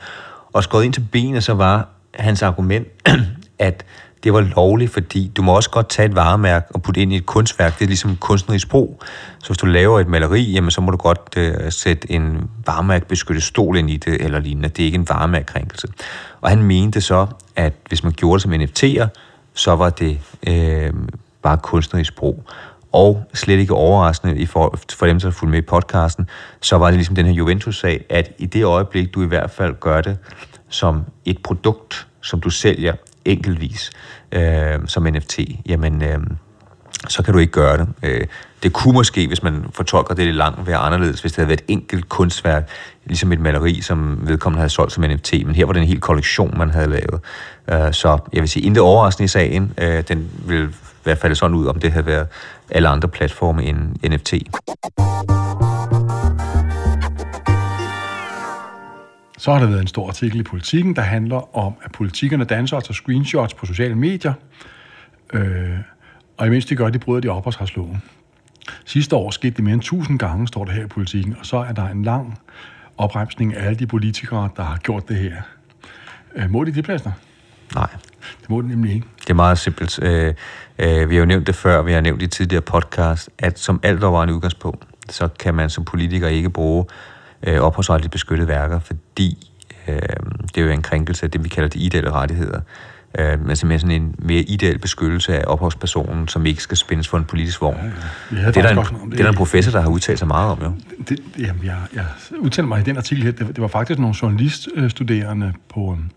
[0.52, 2.86] Og skåret ind til benet, så var hans argument,
[3.58, 3.84] at
[4.24, 7.16] det var lovligt, fordi du må også godt tage et varemærke og putte ind i
[7.16, 7.78] et kunstværk.
[7.78, 9.02] Det er ligesom kunstnerisk brug.
[9.38, 13.42] Så hvis du laver et maleri, jamen, så må du godt øh, sætte en varemærkebeskyttet
[13.42, 14.68] stol ind i det, eller lignende.
[14.68, 15.88] Det er ikke en varemærkekrænkelse.
[16.40, 17.26] Og han mente så,
[17.56, 19.08] at hvis man gjorde det som NFT'er,
[19.54, 20.92] så var det øh,
[21.42, 22.44] bare kunstnerisk brug.
[22.92, 26.28] Og slet ikke overraskende i for, for dem, der fulgte med i podcasten,
[26.60, 29.74] så var det ligesom den her Juventus-sag, at i det øjeblik, du i hvert fald
[29.80, 30.18] gør det
[30.68, 32.94] som et produkt, som du sælger
[33.24, 33.90] enkeltvis
[34.32, 36.18] øh, som NFT, jamen øh,
[37.08, 37.88] så kan du ikke gøre det.
[38.02, 38.26] Øh,
[38.62, 41.60] det kunne måske, hvis man fortolker det lidt langt, være anderledes, hvis det havde været
[41.60, 42.68] et enkelt kunstværk,
[43.04, 46.00] ligesom et maleri, som vedkommende havde solgt som NFT, men her var det en hel
[46.00, 47.20] kollektion, man havde lavet.
[47.68, 50.68] Øh, så jeg vil sige, intet overraskende i sagen, øh, den vil i
[51.02, 52.26] hvert fald sådan ud, om det havde været
[52.70, 54.34] alle andre platforme end NFT.
[59.38, 62.76] Så har der været en stor artikel i Politiken, der handler om, at politikerne danser
[62.76, 64.32] og tager screenshots på sociale medier.
[65.32, 65.70] Øh,
[66.36, 68.02] og imens de gør, de bryder de opholdsretsloven.
[68.84, 71.56] Sidste år skete det mere end 1000 gange, står det her i Politiken, og så
[71.56, 72.38] er der en lang
[72.98, 75.36] opremsning af alle de politikere, der har gjort det her.
[76.36, 77.12] Øh, må de det, Plæsner?
[77.74, 77.88] Nej.
[78.40, 79.06] Det må de nemlig ikke.
[79.20, 80.02] Det er meget simpelt.
[80.02, 80.34] Øh,
[80.78, 83.80] øh, vi har jo nævnt det før, vi har nævnt i tidligere podcast, at som
[83.82, 86.84] alt en udgangspunkt, så kan man som politiker ikke bruge
[87.42, 89.52] øh, ophavsretligt beskyttede værker, fordi
[89.88, 89.98] øh,
[90.54, 92.60] det er jo en krænkelse af det, vi kalder de ideelle rettigheder.
[93.18, 97.18] Øh, men simpelthen sådan en mere ideel beskyttelse af ophavspersonen, som ikke skal spændes for
[97.18, 97.76] en politisk vogn.
[97.76, 98.46] Ja, ja.
[98.46, 99.12] Det, er der en, det.
[99.12, 100.72] det er der en professor, der har udtalt sig meget om, jo.
[101.08, 102.04] Det, jamen, jeg, jeg
[102.38, 106.10] udtalte mig i den artikel her, det, det var faktisk nogle journaliststuderende på, øhm,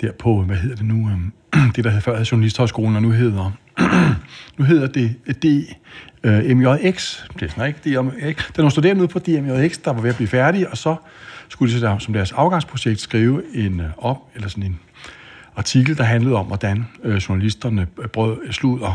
[0.00, 1.32] der på, hvad hedder det nu, øhm,
[1.76, 3.50] det der hed før Journalisthøjskolen, og nu hedder,
[4.58, 5.46] nu hedder det D,
[6.24, 8.36] øh, MJX, det er ikke DMX.
[8.36, 10.96] Der er nogle studerende ude på DMJX, der var ved at blive færdige, og så
[11.48, 14.78] skulle de så der, som deres afgangsprojekt skrive en øh, op, eller sådan en
[15.58, 18.94] artikel, der handlede om, hvordan øh, journalisterne brød, slud og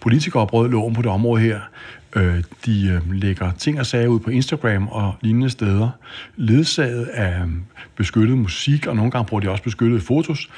[0.00, 1.60] politikere brød loven på det område her.
[2.16, 5.90] Øh, de øh, lægger ting og sager ud på Instagram og lignende steder,
[6.36, 7.48] ledsaget af øh,
[7.96, 10.50] beskyttet musik, og nogle gange bruger de også beskyttede fotos,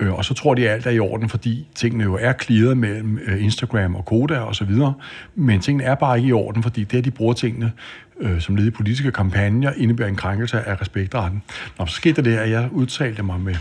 [0.00, 2.76] øh, og så tror de, at alt er i orden, fordi tingene jo er clearet
[2.76, 4.94] mellem øh, Instagram og Koda og så videre,
[5.34, 7.72] men tingene er bare ikke i orden, fordi det, at de bruger tingene
[8.20, 11.42] øh, som led i politiske kampagner, indebærer en krænkelse af respektretten.
[11.78, 13.54] Nå, så skete det, at jeg udtalte mig med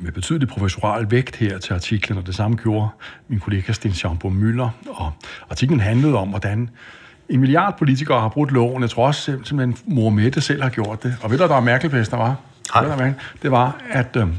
[0.00, 2.88] med betydelig professoral vægt her til artiklen, og det samme gjorde
[3.28, 4.70] min kollega Sten Schambo Møller.
[4.88, 5.12] Og
[5.50, 6.70] artiklen handlede om, hvordan
[7.28, 8.82] en milliard politikere har brudt loven.
[8.82, 11.16] Jeg tror også simpelthen, mor Mette selv har gjort det.
[11.22, 12.36] Og ved du, der var mærkeligt, der var?
[12.74, 13.12] Nej.
[13.42, 14.34] Det var, at øhm,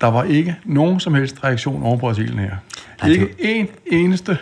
[0.00, 2.56] der var ikke nogen som helst reaktion over på artiklen her.
[3.02, 4.38] Nej, ikke en eneste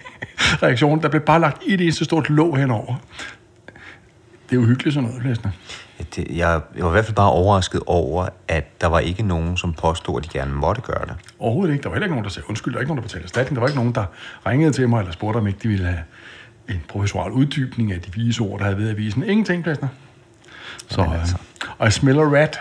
[0.62, 1.02] reaktion.
[1.02, 2.94] Der blev bare lagt et eneste stort låg henover.
[4.50, 5.50] Det er jo hyggeligt sådan noget, Læsner
[6.16, 9.56] det, jeg, jeg var i hvert fald bare overrasket over, at der var ikke nogen,
[9.56, 11.14] som påstod, at de gerne måtte gøre det.
[11.38, 11.82] Overhovedet ikke.
[11.82, 12.72] Der var heller ikke nogen, der sagde undskyld.
[12.74, 13.56] Der var ikke nogen, der betalte erstatning.
[13.56, 14.04] Der var ikke nogen, der
[14.46, 16.00] ringede til mig eller spurgte, om ikke de ville have
[16.68, 19.22] en professional uddybning af de vise ord, der havde ved avisen.
[19.22, 19.88] Ingenting, Plæsner.
[20.88, 21.36] Så, Jamen, altså.
[21.80, 22.60] uh, I smell a rat.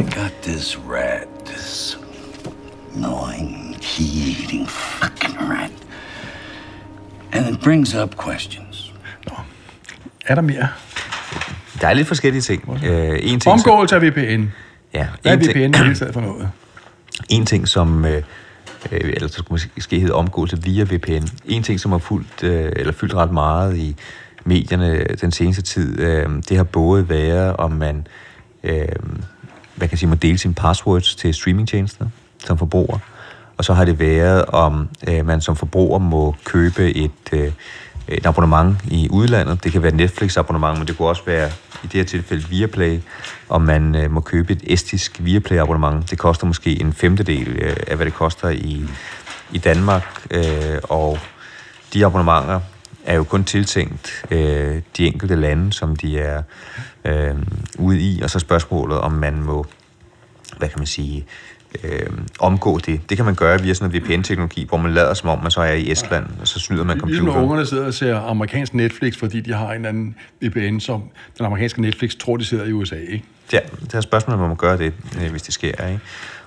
[0.00, 1.98] I got this rat, this
[2.94, 5.70] gnawing, eating fucking rat.
[7.32, 8.92] And it brings up questions.
[9.26, 9.34] Nå.
[10.26, 10.68] Er der mere?
[11.80, 12.68] Der er lidt forskellige ting.
[12.68, 14.44] Uh, en ting Omgåelse af VPN.
[14.94, 15.06] Ja.
[15.22, 16.50] Hvad er VPN i hele taget for noget?
[17.28, 18.04] En ting, som...
[18.04, 18.10] Uh,
[18.90, 21.26] eller så skulle måske hedde omgåelse via VPN.
[21.44, 23.96] En ting, som har fulgt, uh, eller fyldt ret meget i
[24.44, 28.06] medierne den seneste tid, uh, det har både været, om man
[28.64, 28.70] uh,
[29.76, 32.06] hvad kan jeg sige, må dele sine passwords til streamingtjenester
[32.44, 32.98] som forbruger.
[33.56, 37.38] Og så har det været, om uh, man som forbruger må købe et, uh,
[38.08, 39.64] Øh, et abonnement i udlandet.
[39.64, 41.50] Det kan være Netflix-abonnement, men det kunne også være
[41.84, 43.00] i det her tilfælde Viaplay,
[43.48, 46.10] og man øh, må købe et estisk Viaplay-abonnement.
[46.10, 48.84] Det koster måske en femtedel øh, af, hvad det koster i,
[49.52, 51.18] i Danmark, øh, og
[51.92, 52.60] de abonnementer
[53.04, 56.42] er jo kun tiltænkt øh, de enkelte lande, som de er
[57.04, 57.34] øh,
[57.78, 59.66] ude i, og så spørgsmålet, om man må,
[60.58, 61.26] hvad kan man sige,
[61.84, 63.00] øh, omgå det.
[63.08, 65.60] Det kan man gøre via sådan en VPN-teknologi, hvor man lader som om, man så
[65.60, 67.24] er i Estland, og så snyder man computeren.
[67.24, 71.02] Ligesom ungerne sidder og ser amerikansk Netflix, fordi de har en anden VPN, som
[71.38, 73.24] den amerikanske Netflix tror, de sidder i USA, ikke?
[73.52, 76.00] Ja, det er spørgsmålet, om man må gøre det, øh, hvis det sker, ikke?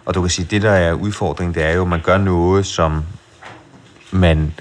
[0.05, 2.65] Og du kan sige, det der er udfordringen, det er jo, at man gør noget,
[2.65, 3.03] som
[4.11, 4.53] man,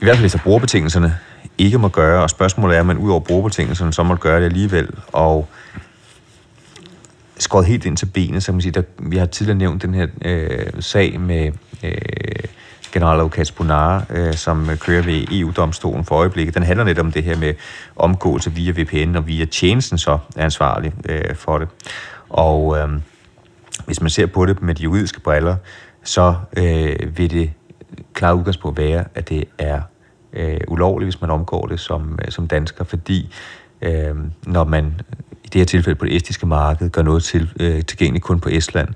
[0.00, 1.16] i hvert fald efter brugerbetingelserne,
[1.58, 4.44] ikke må gøre, og spørgsmålet er, at man ud over brugerbetingelserne, så må gøre det
[4.44, 5.48] alligevel, og
[7.38, 10.06] skåret helt ind til benet, så man sige, der, vi har tidligere nævnt den her
[10.24, 11.52] øh, sag med
[11.84, 11.92] øh,
[12.92, 16.54] generaladvokat Bonar, øh, som kører ved EU-domstolen for øjeblikket.
[16.54, 17.54] Den handler lidt om det her med
[17.96, 21.68] omgåelse via VPN, og via tjenesten så er ansvarlig øh, for det.
[22.28, 22.88] Og øh,
[23.86, 25.56] hvis man ser på det med de juridiske briller,
[26.04, 27.50] så øh, vil det
[28.14, 29.80] klare udgangspunkt være, at det er
[30.32, 33.34] øh, ulovligt, hvis man omgår det som, øh, som dansker, fordi
[33.82, 34.14] øh,
[34.46, 35.00] når man
[35.48, 38.48] i det her tilfælde på det estiske marked gør noget til, øh, tilgængeligt kun på
[38.48, 38.88] Estland,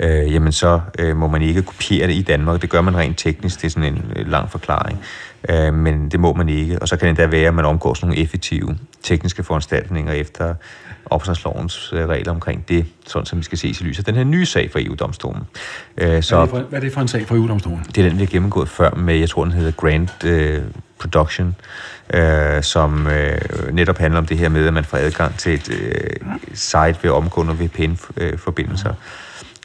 [0.00, 2.62] øh, jamen så øh, må man ikke kopiere det i Danmark.
[2.62, 5.00] Det gør man rent teknisk, det er sådan en øh, lang forklaring.
[5.48, 7.94] Øh, men det må man ikke, og så kan det endda være, at man omgår
[7.94, 10.54] sådan nogle effektive tekniske foranstaltninger efter
[11.10, 14.46] opstillingslovens øh, regler omkring det, sådan som vi skal se i lyset den her nye
[14.46, 15.42] sag fra EU-domstolen.
[15.98, 17.86] Øh, så, hvad, er det for, hvad er det for en sag fra EU-domstolen?
[17.94, 20.62] Det er den, vi har gennemgået før med, jeg tror, den hedder Grand øh,
[20.98, 21.56] Production,
[22.14, 23.38] øh, som øh,
[23.72, 26.10] netop handler om det her med, at man får adgang til et øh,
[26.54, 28.94] site ved at omgå nogle VPN-forbindelser.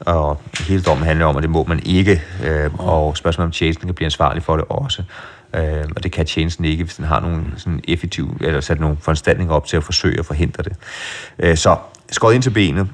[0.06, 3.88] Og hele dommen handler om, at det må man ikke, øh, og spørgsmålet om tjenesten
[3.88, 5.02] kan blive ansvarlig for det også.
[5.54, 8.96] Øh, og det kan tjenesten ikke, hvis den har nogle sådan effektive, eller sat nogle
[9.00, 10.72] foranstaltninger op til at forsøge at forhindre det.
[11.38, 11.76] Øh, så
[12.10, 12.88] skåret ind til benet,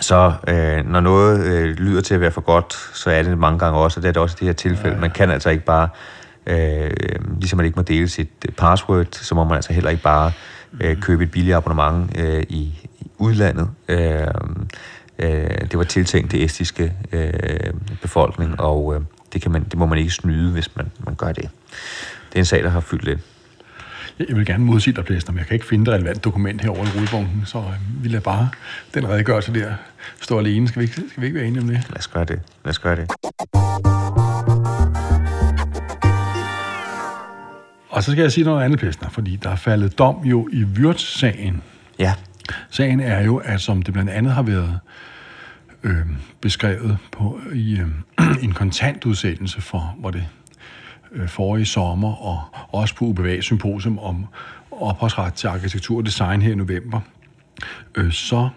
[0.00, 3.58] så øh, når noget øh, lyder til at være for godt, så er det mange
[3.58, 5.00] gange også, og det er det også i det her tilfælde.
[5.00, 5.88] Man kan altså ikke bare,
[6.46, 6.90] øh,
[7.40, 10.32] ligesom man ikke må dele sit øh, password, så må man altså heller ikke bare
[10.80, 13.70] øh, købe et billigt abonnement øh, i, i udlandet.
[13.88, 14.26] Øh,
[15.18, 19.00] øh, det var tiltænkt det estiske øh, befolkning, og øh,
[19.34, 21.48] det, kan man, det må man ikke snyde, hvis man, man gør det.
[22.28, 23.20] Det er en sag, der har fyldt lidt.
[24.18, 26.84] Jeg vil gerne modsige dig, Plæster, men jeg kan ikke finde et relevant dokument herovre
[26.84, 28.48] i rulebunken, så øh, vi lader bare
[28.94, 29.74] den redegørelse der
[30.20, 30.68] stå alene.
[30.68, 31.82] Skal vi, ikke, skal vi ikke være enige om det?
[31.88, 32.40] Lad os gøre det.
[32.64, 33.10] Lad os gøre det.
[37.88, 40.64] Og så skal jeg sige noget andet, Plæster, fordi der er faldet dom jo i
[40.64, 41.62] Wirtz-sagen.
[41.98, 42.14] Ja.
[42.70, 44.80] Sagen er jo, at som det blandt andet har været
[45.84, 46.06] øh,
[46.40, 47.88] beskrevet på, i øh,
[48.44, 50.26] en kontantudsendelse for, hvor det
[51.12, 54.26] øh, forrige sommer, og også på UBA Symposium om
[54.70, 57.00] ophavsret til arkitektur og design her i november,
[57.94, 58.48] øh, så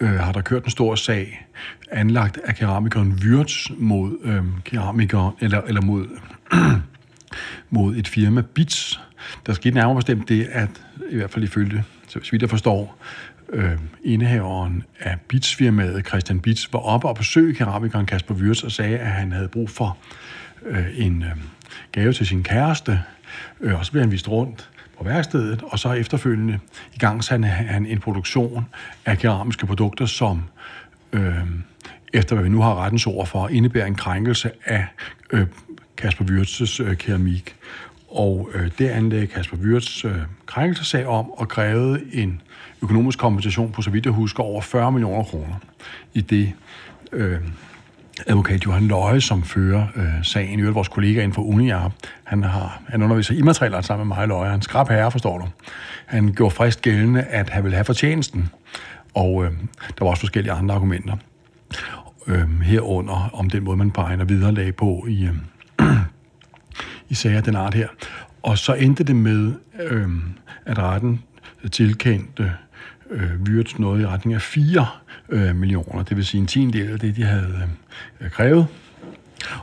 [0.00, 1.46] øh, har der kørt en stor sag
[1.90, 6.06] anlagt af keramikeren Wirtz mod øh, keramikeren, eller, eller mod,
[7.70, 9.00] mod et firma Bits.
[9.46, 10.70] Der skete nærmere bestemt det, at
[11.10, 12.98] i hvert fald ifølge, så vidt jeg forstår,
[13.52, 18.98] øh, indehaveren af Bits-firmaet, Christian Bits, var oppe og besøgte keramikeren Kasper Wirtz og sagde,
[18.98, 19.98] at han havde brug for
[20.66, 21.30] øh, en øh,
[21.92, 23.00] gave til sin kæreste,
[23.60, 26.58] øh, og så blev han vist rundt på værkstedet, og så efterfølgende
[26.94, 28.66] i gang satte han en produktion
[29.04, 30.42] af keramiske produkter, som
[31.12, 31.34] øh,
[32.12, 34.86] efter hvad vi nu har rettens ord for, indebærer en krænkelse af
[35.30, 35.46] øh,
[35.96, 37.56] Kasper Wirtz's øh, keramik.
[38.08, 42.40] Og øh, det anlagde Kasper Wirtz øh, krænkelsesag om og krævede en
[42.82, 45.54] økonomisk kompensation på, så vidt jeg husker, over 40 millioner kroner
[46.14, 46.52] i det
[47.12, 47.40] øh,
[48.26, 50.58] advokat Johan Løje, som fører øh, sagen.
[50.58, 51.92] I øvrigt vores kollega inden for Uniar,
[52.24, 54.50] han, har, han underviser i sammen med mig, Løje.
[54.50, 55.48] Han skrab herre, forstår du.
[56.06, 58.48] Han gjorde frist gældende, at han ville have fortjenesten.
[59.14, 59.50] Og øh,
[59.98, 61.16] der var også forskellige andre argumenter.
[62.26, 65.28] Øh, herunder om den måde, man beregner viderelag på i,
[65.80, 65.86] øh,
[67.08, 67.88] i sager den art her.
[68.42, 70.08] Og så endte det med, øh,
[70.66, 71.22] at retten
[71.72, 72.52] tilkendte
[73.12, 74.86] øh, Wirtz noget i retning af 4
[75.28, 77.68] øh, millioner, det vil sige en tiendel af det, de havde
[78.20, 78.66] øh, krævet.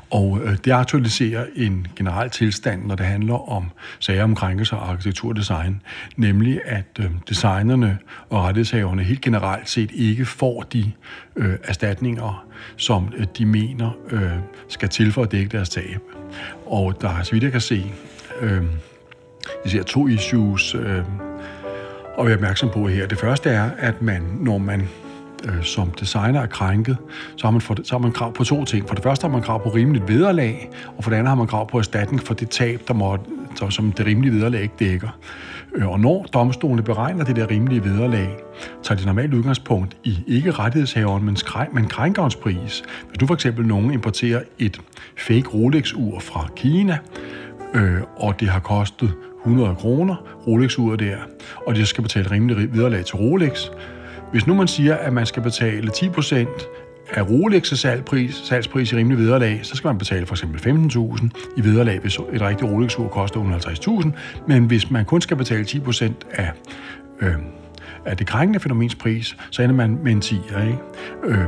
[0.09, 4.89] Og øh, det aktualiserer en generel tilstand, når det handler om sager om krænkelser og
[4.89, 5.81] arkitekturdesign,
[6.17, 7.97] nemlig at øh, designerne
[8.29, 10.91] og rettighedshaverne helt generelt set ikke får de
[11.35, 12.45] øh, erstatninger,
[12.77, 14.31] som øh, de mener øh,
[14.67, 16.01] skal til for at dække deres tab.
[16.65, 17.91] Og der er, så vidt jeg kan se,
[18.41, 18.63] øh,
[19.65, 21.03] især to issues, øh,
[22.19, 23.07] at være opmærksom på her.
[23.07, 24.89] Det første er, at man, når man
[25.45, 26.97] øh, som designer er krænket,
[27.35, 28.87] så har, man for, så har man krav på to ting.
[28.87, 31.47] For det første har man krav på rimeligt vederlag, og for det andet har man
[31.47, 33.17] krav på erstatning for det tab, der må,
[33.69, 35.09] som det rimelige vederlag ikke dækker.
[35.75, 38.37] Øh, og når domstolene beregner det der rimelige vederlag,
[38.83, 42.83] tager de normalt udgangspunkt i ikke rettighedshaveren, men, skræ- men krænkerens pris.
[43.07, 44.81] Hvis du for eksempel nogen importerer et
[45.17, 46.97] fake Rolex-ur fra Kina,
[47.73, 49.13] øh, og det har kostet
[49.45, 50.15] 100 kroner,
[50.47, 51.17] Rolex-uret der,
[51.67, 53.67] og de skal betale rimelig vederlag til Rolex.
[54.31, 56.35] Hvis nu man siger, at man skal betale 10%
[57.13, 61.63] af Rolex' salgpris, salgspris i rimelig vederlag, så skal man betale for eksempel 15.000 i
[61.63, 63.39] vederlag, hvis et rigtigt Rolex-ur koster
[64.03, 64.09] 150.000.
[64.47, 66.51] Men hvis man kun skal betale 10% af,
[67.21, 67.33] øh,
[68.05, 70.35] af det krænkende fænomens pris, så ender man med en 10.
[70.35, 70.77] Ikke?
[71.23, 71.45] Øh,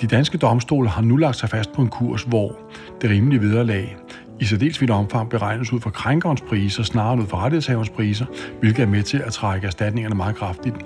[0.00, 2.56] de danske domstole har nu lagt sig fast på en kurs, hvor
[3.00, 3.96] det rimelige vederlag
[4.40, 8.26] i særdeles vidt omfang beregnes ud fra krænkerens priser, snarere ud fra rettighedshaverens priser,
[8.60, 10.76] hvilket er med til at trække erstatningerne meget kraftigt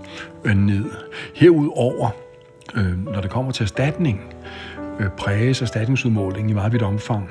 [0.44, 0.84] øh, ned.
[1.34, 2.10] Herudover,
[2.74, 4.20] øh, når det kommer til erstatning,
[5.00, 7.28] øh, præges erstatningsudmålingen i meget vidt omfang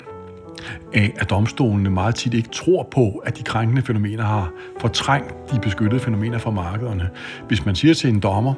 [0.93, 5.59] af, at domstolene meget tit ikke tror på, at de krænkende fænomener har fortrængt de
[5.59, 7.09] beskyttede fænomener fra markederne.
[7.47, 8.53] Hvis man siger til en dommer,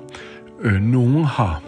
[0.62, 1.62] øh, nogen har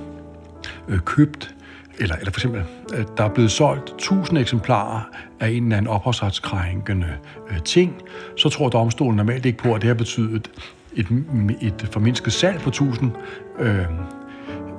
[0.88, 1.56] øh, købt,
[2.00, 2.64] eller, eller for eksempel,
[2.94, 5.02] øh, der er blevet solgt 1000 eksemplarer
[5.40, 7.14] af en eller anden ophavsretskrænkende
[7.50, 8.02] øh, ting,
[8.38, 10.52] så tror domstolen normalt ikke på, at det har betydet
[10.94, 11.08] et,
[11.62, 13.12] et formindsket salg på 1000
[13.60, 13.86] øh,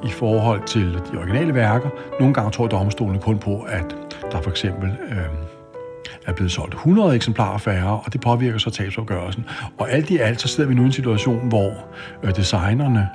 [0.05, 1.89] i forhold til de originale værker.
[2.21, 3.97] Nogle gange tror domstolen kun på, at
[4.33, 5.17] der for eksempel øh,
[6.27, 9.45] er blevet solgt 100 eksemplarer færre, og det påvirker så tabsopgørelsen.
[9.79, 11.85] Og alt i alt, så sidder vi nu i en situation, hvor
[12.23, 13.09] øh, designerne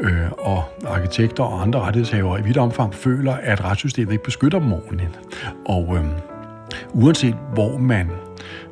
[0.00, 4.72] øh, og arkitekter og andre rettighedshavere i vidt omfang føler, at retssystemet ikke beskytter dem
[4.72, 5.20] ordentligt.
[5.64, 6.04] Og øh,
[6.92, 8.10] uanset hvor man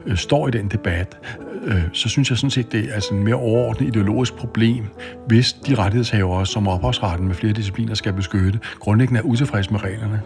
[0.06, 1.16] øh, står i den debat,
[1.64, 4.86] øh, så synes jeg sådan set, det er altså en mere overordnet ideologisk problem,
[5.26, 10.22] hvis de rettighedshavere, som ophavsretten med flere discipliner skal beskytte, grundlæggende er utilfredse med reglerne.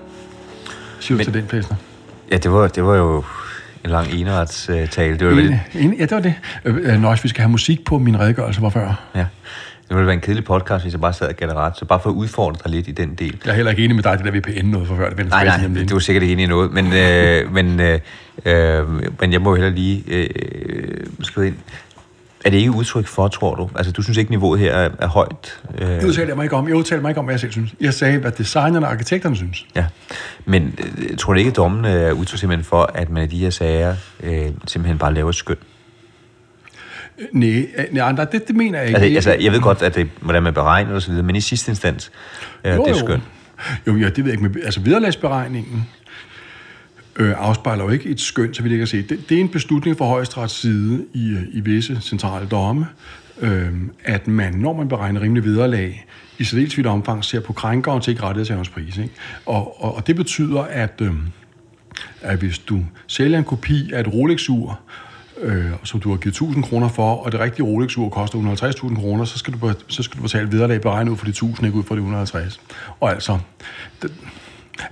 [1.00, 1.76] Siger du til den, Plæsner?
[2.30, 3.24] Ja, det var, det var jo
[3.84, 5.18] en lang eneretstale.
[5.18, 6.34] Det var vel, En, en, ja, det var det.
[6.64, 9.00] Øh, øh, Nøjes, vi skal have musik på min redegørelse, hvorfor?
[9.14, 9.26] ja.
[9.88, 11.76] Det ville være en kedelig podcast, hvis jeg bare sad og gav ret.
[11.78, 13.38] Så bare for at udfordre dig lidt i den del.
[13.44, 15.10] Jeg er heller ikke enig med dig, det der VPN noget for før.
[15.10, 15.90] Det Nej, nej, nemlig.
[15.90, 18.00] du er sikkert ikke enig i noget, men, øh, men, øh,
[18.44, 18.88] øh,
[19.20, 20.28] men jeg må heller lige øh,
[21.22, 21.56] skrive ind.
[22.44, 23.70] Er det ikke udtryk for, tror du?
[23.76, 25.60] Altså, du synes ikke, niveauet her er, er højt?
[25.78, 26.68] Øh, Det udtaler jeg mig ikke om.
[26.68, 27.74] Jeg udtaler mig ikke om, hvad jeg selv synes.
[27.80, 29.66] Jeg sagde, hvad designerne og arkitekterne synes.
[29.76, 29.84] ja.
[30.44, 33.38] Men øh, tror du ikke, at dommen er udtryk simpelthen for, at man i de
[33.38, 35.56] her sager øh, simpelthen bare laver skøn?
[37.32, 39.00] Nej, nej, nej det, det mener jeg ikke.
[39.00, 41.40] Altså, altså, jeg ved godt, at det, hvordan man beregner og så videre, men i
[41.40, 42.10] sidste instans,
[42.64, 43.20] øh, det er skøn.
[43.86, 44.42] Jo, ja, det ved jeg ikke.
[44.42, 45.86] Men, altså, vederlagsberegningen
[47.16, 49.02] øh, afspejler jo ikke et skøn, så vidt jeg kan se.
[49.02, 52.86] Det, det er en beslutning fra højesterets side i, i visse centrale domme,
[53.40, 53.72] øh,
[54.04, 56.06] at man, når man beregner rimelig vederlag,
[56.38, 58.98] i særdeles vidt omfang ser på krænkeren til ikke rettighedshaverens pris.
[58.98, 59.10] Ikke?
[59.46, 61.12] Og, og, og det betyder, at, øh,
[62.22, 64.80] at hvis du sælger en kopi af et Rolex-ur,
[65.40, 69.24] øh, som du har givet 1000 kroner for, og det rigtige Rolex-ur koster 150.000 kroner,
[69.24, 71.84] så skal, du, så skal du betale vederlag beregnet ud for de 1000, ikke ud
[71.84, 72.60] for de 150.
[73.00, 73.38] Og altså,
[74.02, 74.10] det,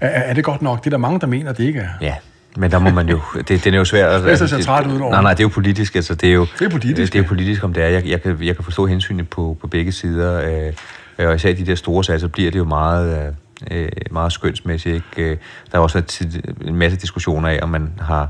[0.01, 0.79] er, er det godt nok?
[0.81, 1.89] Det er der mange, der mener, det ikke er.
[2.01, 2.15] Ja,
[2.57, 3.21] men der må man jo...
[3.49, 4.13] Det, den er jo svært...
[4.25, 5.11] at- Det ser træt ud over.
[5.11, 5.95] Nej, nej, det er jo politisk.
[5.95, 7.89] Altså, det er jo, Det er politisk, Det er politisk, om det er.
[7.89, 10.67] Jeg, jeg, kan, jeg kan forstå hensynet på, på begge sider.
[11.19, 13.35] Øh, og især i de der store sager, så bliver det jo meget,
[13.71, 14.95] øh, meget skønsmæssigt.
[14.95, 15.31] Ikke?
[15.31, 15.37] Øh,
[15.73, 16.03] Der er også
[16.65, 18.29] en masse diskussioner af, om man har øh,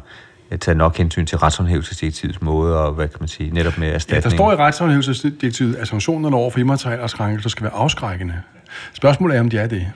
[0.61, 4.23] taget nok hensyn til retshåndhævelsesdirektivets måde, og hvad kan man sige, netop med Ja, erstatning.
[4.25, 8.43] der står i retshåndhævelsesdirektivet, at sanktionerne over for immaterielle skal være afskrækkende.
[8.93, 9.93] Spørgsmålet er, om de er det.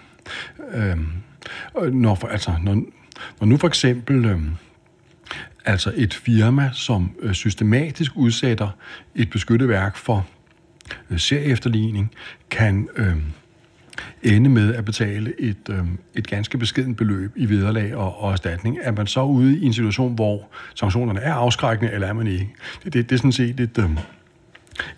[0.74, 1.12] Øhm,
[1.92, 2.74] når, for, altså, når,
[3.40, 4.50] når nu for eksempel øhm,
[5.64, 8.68] altså et firma, som øh, systematisk udsætter
[9.14, 10.26] et beskyttet værk for
[11.10, 12.10] øh, serieefterligning,
[12.50, 13.16] kan øh,
[14.22, 15.78] ende med at betale et, øh,
[16.14, 18.78] et ganske beskedent beløb i vederlag og, og erstatning.
[18.82, 22.48] Er man så ude i en situation, hvor sanktionerne er afskrækkende, eller er man ikke?
[22.84, 23.90] Det, det, det er sådan set et, øh,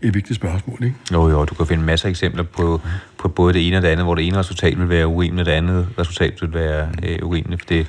[0.02, 0.96] et vigtigt spørgsmål, ikke?
[1.12, 2.80] Jo, jo, du kan finde masser af eksempler på,
[3.18, 5.52] på både det ene og det andet, hvor det ene resultat vil være urimeligt, og
[5.52, 7.68] det andet resultat vil være øh, urimeligt.
[7.68, 7.86] Det,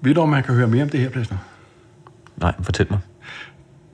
[0.00, 1.38] Ved du, om man kan høre mere om det her, Plæsner?
[2.36, 2.98] nej, fortæl mig.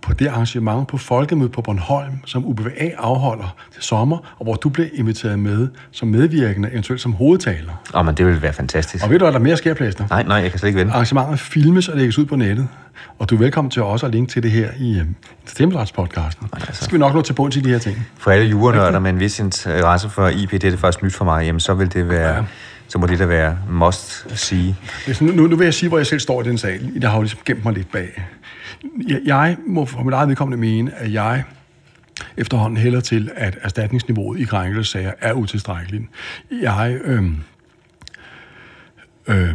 [0.08, 4.68] På det arrangement på Folkemødet på Bornholm, som UBVA afholder til sommer, og hvor du
[4.68, 7.82] blev inviteret med som medvirkende, eventuelt som hovedtaler.
[7.94, 9.04] Åh, men det vil være fantastisk.
[9.04, 10.06] Og ved du, at der er mere sker, Plæsner?
[10.10, 10.92] Nej, nej, jeg kan slet ikke vente.
[10.94, 12.68] Arrangementet filmes og lægges ud på nettet.
[13.18, 15.14] Og du er velkommen til også at linke til det her i um,
[15.46, 16.46] Entertainmentrets-podcasten.
[16.52, 16.72] altså.
[16.72, 18.06] Så skal vi nok nå til bunds i de her ting.
[18.18, 21.24] For alle jurenørder med en vis interesse for IP, det er det faktisk nyt for
[21.24, 22.42] mig, jamen så vil det være, Ja.
[22.88, 24.76] så må det da være must sige.
[25.06, 26.90] Sådan, nu, nu vil jeg sige, hvor jeg selv står i den sal.
[27.00, 28.22] Jeg har jo ligesom gemt mig lidt bag.
[29.08, 31.44] Jeg, jeg må for mit eget vedkommende mene, at jeg
[32.36, 36.04] efterhånden hælder til, at erstatningsniveauet i krænkelsesager er utilstrækkeligt.
[36.50, 37.24] Jeg, øh,
[39.28, 39.54] øh,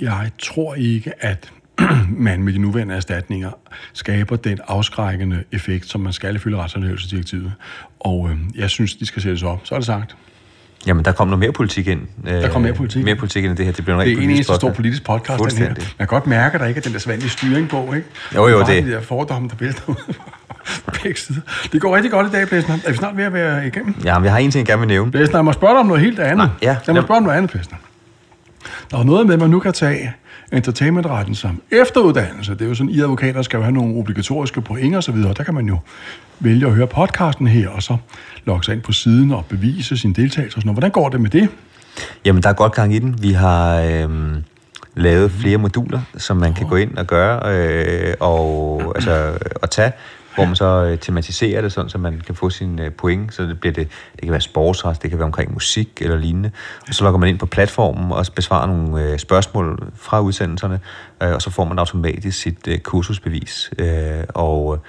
[0.00, 1.52] jeg tror ikke, at
[2.26, 3.50] man med de nuværende erstatninger
[3.92, 7.52] skaber den afskrækkende effekt, som man skal ifølge retshåndhævelsesdirektivet.
[8.00, 9.60] Og øh, jeg synes, de skal sættes op.
[9.64, 10.16] Så er det sagt.
[10.86, 12.00] Jamen, der kom noget mere politik ind.
[12.26, 13.18] Der kom mere politik Mere ind.
[13.18, 13.72] politik ind i det her.
[13.72, 15.68] Det bliver en Det er rigtig en eneste stor politisk podcast, den her.
[15.68, 18.06] Man kan godt mærke, at der ikke er den der svanlige styring på, ikke?
[18.34, 19.94] Jo, jo, det- de der fordomme, der vælter ud
[20.86, 21.40] på begge sider.
[21.72, 22.78] Det går rigtig godt i dag, Plæsner.
[22.86, 23.94] Er vi snart ved at være igennem?
[24.04, 25.10] Ja, men jeg har en ting, jeg gerne vil nævne.
[25.10, 26.36] Plæsner, jeg må spørge dig om noget helt andet.
[26.36, 26.76] Nej, ja.
[26.86, 27.76] Jeg må spørge om noget andet, Plæsner.
[28.90, 30.12] Der er noget med, at man nu kan tage
[30.52, 32.52] entertainmentretten som efteruddannelse.
[32.52, 35.34] Det er jo sådan, I advokater skal jo have nogle obligatoriske point og så videre.
[35.34, 35.78] Der kan man jo
[36.40, 37.96] vælge at høre podcasten her, og så
[38.44, 40.74] logge sig ind på siden og bevise sin deltagelse og sådan noget.
[40.74, 41.48] Hvordan går det med det?
[42.24, 43.22] Jamen, der er godt gang i den.
[43.22, 44.44] Vi har øhm,
[44.94, 49.92] lavet flere moduler, som man kan gå ind og gøre øh, og, altså, og tage,
[50.34, 53.34] hvor man så øh, tematiserer det, sådan, så man kan få sine øh, point.
[53.34, 56.50] Så det, bliver det, det kan være sportsret, det kan være omkring musik eller lignende.
[56.88, 60.80] Og så logger man ind på platformen og besvarer nogle øh, spørgsmål fra udsendelserne,
[61.22, 63.70] øh, og så får man automatisk sit øh, kursusbevis.
[63.78, 64.80] Øh, og øh,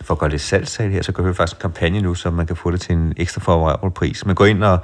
[0.00, 2.46] for at gøre det salgssal her, så kører vi faktisk en kampagne nu, så man
[2.46, 4.26] kan få det til en ekstra favorabel pris.
[4.26, 4.78] Man går ind og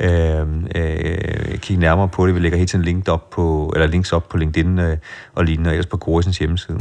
[0.00, 2.34] øh, øh, kigge nærmere på det.
[2.34, 4.96] Vi lægger helt tiden link op på, eller links op på LinkedIn øh,
[5.34, 6.78] og lignende, og ellers på Gorisens hjemmeside.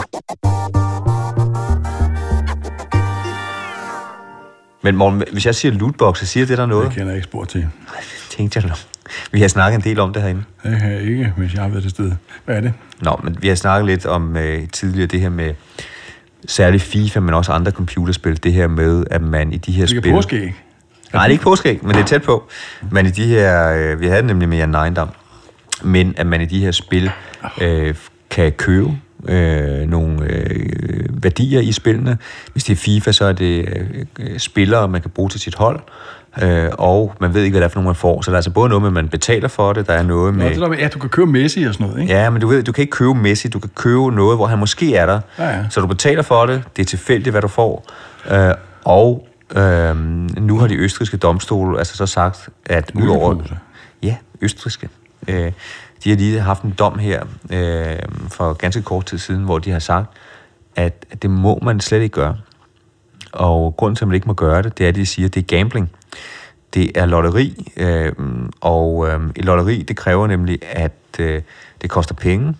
[4.83, 6.85] Men Morten, hvis jeg siger lootbox, så siger det der noget?
[6.85, 7.67] Det kender jeg ikke spor til.
[8.29, 8.77] Tænkte jeg nok.
[9.31, 10.43] Vi har snakket en del om det herinde.
[10.63, 12.11] Det jeg ikke, hvis jeg har været til sted.
[12.45, 12.73] Hvad er det?
[13.01, 15.53] Nå, men vi har snakket lidt om øh, tidligere det her med
[16.47, 18.43] særligt FIFA, men også andre computerspil.
[18.43, 20.11] Det her med, at man i de her Det spil...
[20.11, 20.55] er påske, ikke?
[21.13, 22.49] Nej, det er ikke påske, men det er tæt på.
[22.91, 23.69] Men i de her...
[23.69, 25.09] Øh, vi havde det nemlig med Jan Neindam.
[25.83, 27.11] Men at man i de her spil
[27.61, 27.95] øh,
[28.29, 28.91] kan købe
[29.27, 32.17] øh, nogle øh, værdier i spillene.
[32.51, 33.69] Hvis det er FIFA, så er det
[34.19, 35.79] øh, spillere, man kan bruge til sit hold.
[36.41, 38.21] Øh, og man ved ikke, hvad det er for nogle, man får.
[38.21, 40.33] Så der er altså både noget med, at man betaler for det, der er noget
[40.33, 40.49] Nå, med...
[40.49, 42.13] det der med, ja, du kan købe Messi og sådan noget, ikke?
[42.13, 44.59] Ja, men du ved, du kan ikke købe Messi, du kan købe noget, hvor han
[44.59, 45.19] måske er der.
[45.39, 45.65] Ja, ja.
[45.69, 47.91] Så du betaler for det, det er tilfældigt, hvad du får.
[48.31, 48.53] Øh,
[48.83, 49.97] og øh,
[50.41, 53.35] nu har de østriske domstole altså så sagt, at udover...
[54.03, 54.89] Ja, østriske.
[55.27, 55.51] Øh,
[56.03, 57.97] de har lige haft en dom her øh,
[58.29, 60.07] for ganske kort tid siden, hvor de har sagt,
[60.75, 62.37] at det må man slet ikke gøre.
[63.33, 65.33] Og grunden til, at man ikke må gøre det, det er, at de siger, at
[65.33, 65.91] det er gambling.
[66.73, 68.11] Det er lotteri, øh,
[68.61, 71.41] og øh, et lotteri, det kræver nemlig, at øh,
[71.81, 72.55] det koster penge.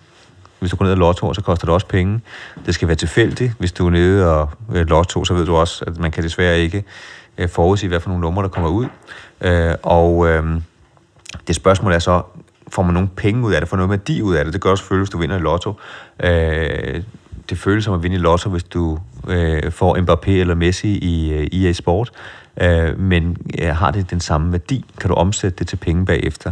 [0.60, 2.22] Hvis du går ned og lotto, så koster det også penge.
[2.66, 3.54] Det skal være tilfældigt.
[3.60, 6.60] Hvis du er nede og øh, lotto, så ved du også, at man kan desværre
[6.60, 6.84] ikke
[7.38, 8.88] øh, forudsige, hvad for nogle numre, der kommer ud.
[9.42, 10.62] Øh, og øh,
[11.48, 12.22] det spørgsmål er så,
[12.74, 14.54] får man nogle penge ud af det, får noget værdi ud af det.
[14.54, 15.74] Det gør også føles, hvis du vinder i lotto.
[16.24, 17.04] Øh,
[17.50, 21.34] det føles som at vinde i lotto, hvis du øh, får Mbappé eller Messi i
[21.34, 22.12] øh, EA Sport.
[22.62, 24.86] Øh, men øh, har det den samme værdi?
[25.00, 26.52] Kan du omsætte det til penge bagefter?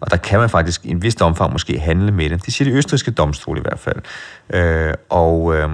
[0.00, 2.46] Og der kan man faktisk i en vis omfang måske handle med det.
[2.46, 3.96] Det siger de østrigske domstol i hvert fald.
[4.50, 5.68] Øh, og øh,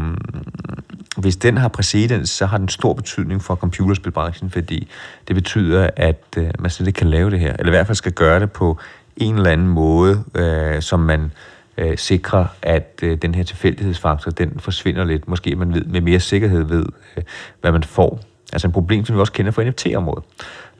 [1.17, 4.89] hvis den har præcedens, så har den stor betydning for computerspilbranchen, fordi
[5.29, 7.97] det betyder, at øh, man slet ikke kan lave det her, eller i hvert fald
[7.97, 8.79] skal gøre det på
[9.17, 11.33] en eller anden måde, øh, som man
[11.79, 15.29] øh, sikrer, at øh, den her tilfældighedsfaktor, den forsvinder lidt.
[15.29, 16.87] Måske man ved, med mere sikkerhed ved,
[17.17, 17.23] øh,
[17.61, 18.21] hvad man får.
[18.53, 20.25] Altså en problem, som vi også kender fra NFT-området,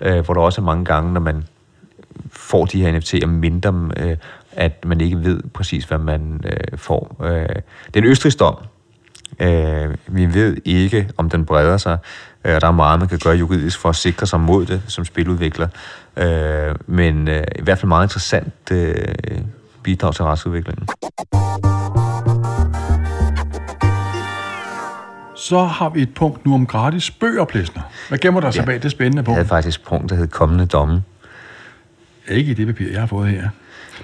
[0.01, 1.45] øh, hvor der også er mange gange, når man
[2.31, 4.17] får de her NFT'er mindre, øh,
[4.53, 7.17] at man ikke ved præcis, hvad man øh, får.
[7.25, 7.49] Øh,
[7.95, 8.57] den er dom.
[9.41, 11.99] Øh, vi ved ikke, om den breder sig,
[12.45, 15.05] øh, der er meget, man kan gøre juridisk for at sikre sig mod det som
[15.05, 15.69] spiludvikler.
[16.17, 18.95] Øh, men øh, i hvert fald meget interessant øh,
[19.83, 20.89] bidrag til retsudviklingen.
[25.37, 27.83] Så har vi et punkt nu om gratis bøger, Plæsner.
[28.09, 28.67] Hvad gemmer der sig Ja.
[28.67, 29.37] bag det spændende Jeg punkt?
[29.37, 31.03] havde faktisk et punkt, der hed kommende domme.
[32.29, 33.49] Ikke i det papir, jeg har fået her.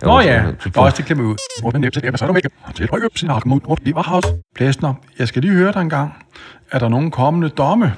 [0.03, 1.37] Nå ja, så- og også det klemmer ud.
[1.61, 2.51] Hvor den næste så er du ikke.
[2.75, 4.25] Til højøb, sin argument, hvor det var havs.
[4.57, 6.15] Plæsner, jeg skal lige høre dig en gang.
[6.73, 7.95] Er der nogen kommende domme?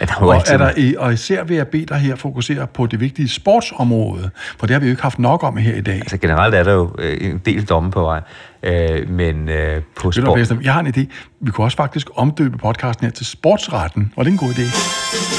[0.00, 3.00] Ja, der Og, er der, og især vil jeg bede dig her fokusere på det
[3.00, 5.94] vigtige sportsområde, for det har vi jo ikke haft nok om her i dag.
[5.94, 8.20] Altså generelt er der jo øh, en del domme på vej,
[8.62, 10.50] øh, men øh, på sport...
[10.64, 11.06] Jeg har en idé.
[11.40, 14.12] Vi kunne også faktisk omdøbe podcasten her til sportsretten.
[14.16, 15.37] Var det en god idé?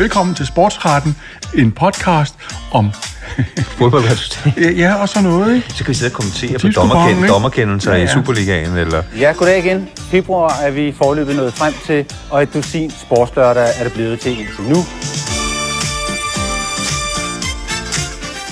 [0.00, 1.16] Velkommen til Sportsretten,
[1.54, 2.34] en podcast
[2.72, 2.90] om...
[3.78, 4.52] fodboldresultat.
[4.56, 5.68] Ja, ja, og sådan noget, ikke?
[5.70, 9.02] Så kan vi sidde og kommentere på dommerkend- dommerkendelser Ja, ja, i Superligaen, eller...
[9.18, 9.88] Ja, goddag igen.
[9.98, 14.30] Februar er vi forløbet nået frem til, og et dusin sportslørdag er det blevet til
[14.40, 14.84] indtil nu.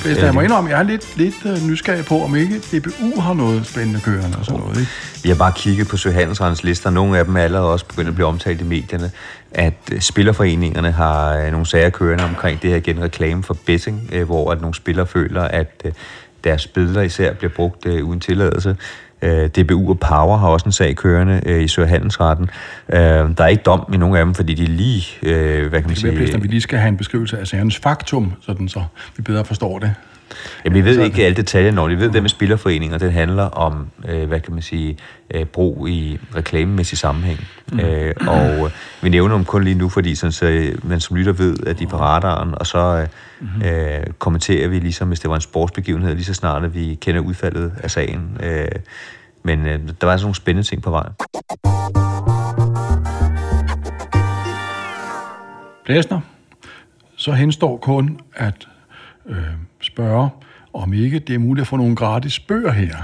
[0.03, 3.34] Plæsner, jeg må indrømme, jeg er lidt, lidt øh, nysgerrig på, om ikke DBU har
[3.34, 4.90] noget spændende kørende og sådan noget, ikke?
[5.22, 6.90] Vi har bare kigget på Søhandelsrettens lister.
[6.90, 9.11] Nogle af dem er allerede også begyndt at blive omtalt i medierne,
[9.53, 14.11] at øh, spillerforeningerne har øh, nogle sager kørende omkring det her igen reklame for betting,
[14.12, 15.86] øh, hvor at nogle spillere føler, at
[16.44, 18.76] deres billeder især bliver brugt uden tilladelse.
[19.57, 22.51] DBU og Power har også en sag kørende i Søhandelsretten.
[22.92, 25.72] Øh, der er ikke dom i nogle af dem, fordi de lige, hvad kan man
[25.72, 26.42] Det er bedst, at sige...
[26.42, 28.82] vi lige skal have en beskrivelse af sagernes faktum, sådan så
[29.16, 29.94] vi bedre forstår det.
[30.64, 32.98] Jamen, vi ved ikke alle detaljer, når vi ved det med spillerforeninger.
[32.98, 34.98] Det handler om, øh, hvad kan man sige,
[35.34, 37.46] øh, brug i reklamemæssig sammenhæng.
[37.72, 37.80] Mm.
[37.80, 38.70] Øh, og øh,
[39.02, 41.78] vi nævner dem kun lige nu, fordi sådan, så, øh, man som lytter ved, at
[41.78, 43.08] de er på radaren, og så øh,
[43.40, 43.62] mm-hmm.
[43.62, 47.20] øh, kommenterer vi ligesom, hvis det var en sportsbegivenhed, lige så snart at vi kender
[47.20, 48.38] udfaldet af sagen.
[48.42, 48.68] Øh,
[49.42, 51.08] men øh, der var altså nogle spændende ting på vej.
[55.84, 56.20] Blæsner,
[57.16, 58.68] så henstår kun at
[59.26, 59.36] øh,
[59.99, 60.30] spørge,
[60.72, 62.96] om ikke det er muligt at få nogle gratis bøger her.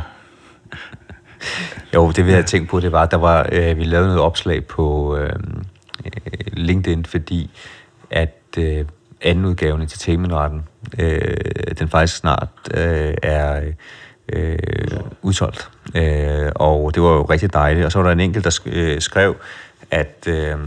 [1.95, 4.23] Jo, det vi havde tænkt på, det var, at der var, øh, vi lavede noget
[4.23, 5.33] opslag på øh,
[6.05, 6.13] øh
[6.53, 7.51] LinkedIn, fordi
[8.11, 8.85] at øh,
[9.23, 10.63] anden udgaven, Entertainmentretten,
[10.99, 11.35] øh,
[11.79, 13.63] den faktisk snart øh, er
[14.33, 14.59] øh,
[15.23, 15.71] udsolgt.
[15.95, 17.87] Øh, og det var jo rigtig dejligt.
[17.87, 19.37] Og så var der en enkelt, der sk- øh, skrev,
[19.91, 20.59] at øh,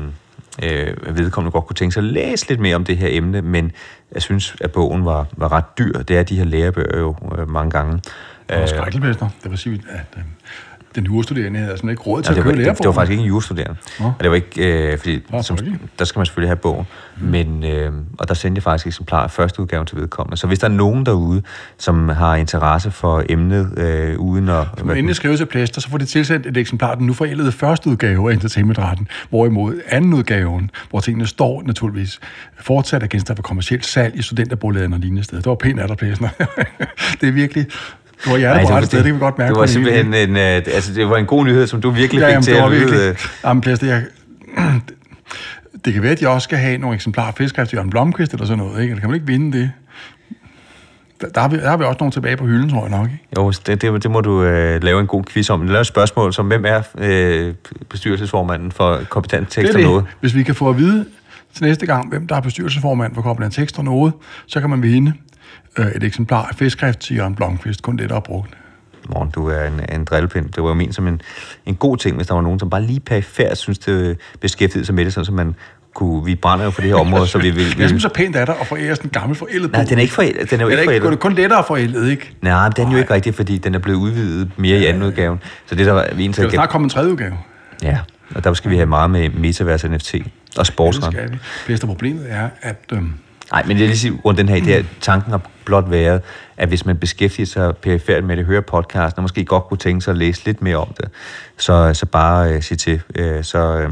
[0.64, 3.72] øh, vedkommende godt kunne tænke sig at læse lidt mere om det her emne, men
[4.12, 5.94] jeg synes, at bogen var, var ret dyr.
[5.94, 8.02] Det er de her lærebøger jo øh, mange gange.
[8.50, 9.30] Det var skrækkelmester.
[9.44, 10.24] Det vil sige, at øh,
[10.98, 12.84] den jurastuderende havde sådan ikke råd til Ja, at det, var, køre det, lærerbogen.
[12.84, 13.76] det var faktisk ikke en jurastuderende.
[14.00, 14.06] Nå.
[14.06, 15.80] Og det var ikke, øh, fordi Nå, som, selvfølgelig.
[16.00, 16.86] der skal man selvfølgelig have bogen.
[17.20, 17.28] Mm.
[17.28, 20.38] Men, øh, og der sendte jeg faktisk eksemplarer af første udgave til vedkommende.
[20.38, 21.42] Så hvis der er nogen derude,
[21.78, 24.86] som har interesse for emnet, øh, uden at...
[24.86, 27.52] Må endelig skrive til Plæster, så får de tilsendt et eksemplar af den nu forældede
[27.52, 32.20] første udgave af Entertainmentretten, hvorimod anden udgaven, hvor tingene står naturligvis
[32.60, 35.42] fortsat er genstand for kommersielt salg i studenterboligen og lignende steder.
[35.42, 36.30] Det var pænt af dig, Plæster.
[37.22, 37.66] det er virkelig...
[38.26, 39.54] Du var hjertet på rette sted, det kan vi godt mærke.
[39.54, 42.26] Det var simpelthen en, øh, altså, det var en god nyhed, som du virkelig Ja,
[42.28, 42.82] fik jamen, til det var at lyde...
[42.82, 43.10] virkelig...
[43.10, 43.16] øh,
[43.46, 44.04] Jamen, Plæster, jeg...
[45.86, 48.34] Det kan være, at de også skal have nogle eksemplarer af fiskskrift til Jørgen Blomqvist
[48.34, 48.92] eller sådan noget, ikke?
[48.92, 49.72] Eller kan man ikke vinde det?
[51.22, 53.06] Der, der, har vi, der har vi også nogle tilbage på hylden, tror jeg nok,
[53.06, 53.20] ikke?
[53.38, 55.62] Jo, det, det, det må du øh, lave en god quiz om.
[55.68, 57.54] Lave et spørgsmål som, hvem er øh,
[57.90, 60.06] bestyrelsesformanden for kompetent tekst og noget?
[60.20, 61.06] Hvis vi kan få at vide
[61.54, 64.14] til næste gang, hvem der er bestyrelsesformand for Koblenz Tekst og noget,
[64.48, 65.14] så kan man vinde
[65.80, 68.50] øh, et eksemplar af fiskskrift til Jørgen Blomqvist, kun det, der er brugt.
[69.10, 70.46] Morgen, du er en, en drillepind.
[70.50, 71.22] Det var jo ment som en,
[71.66, 74.96] en god ting, hvis der var nogen, som bare lige perifært synes, det beskæftigede sig
[74.96, 75.56] med det, sådan, så man
[75.96, 77.76] kunne, vi brænder jo for det her område, så vi vil...
[77.80, 80.02] Jeg synes, så pænt er der at forære sådan en gammel forældet Nej, den er
[80.02, 80.52] ikke forældet.
[80.52, 81.20] Den er jo Den er ikke ikke, det er forældet.
[81.20, 82.36] kun lettere forældet, ikke?
[82.42, 85.04] Nej, men den er jo ikke rigtig, fordi den er blevet udvidet mere i anden
[85.04, 85.40] udgave.
[85.66, 87.34] Så det der var vi Der egentlig vil snart komme en tredje udgave.
[87.84, 87.98] Ja,
[88.36, 90.22] og der skal vi have meget med metaverse NFT og
[90.58, 91.14] Det sportsret.
[91.14, 91.38] skal vi.
[91.68, 93.14] Bedste problemet er, at øhm,
[93.52, 96.22] Nej, men det er lige sige, rundt den her idé, at tanken har blot været,
[96.58, 100.02] at hvis man beskæftiger sig perifært med det, hører podcasten, og måske godt kunne tænke
[100.02, 101.10] sig at læse lidt mere om det,
[101.58, 103.02] så, så bare øh, sige til.
[103.16, 103.90] Øh, så, øh,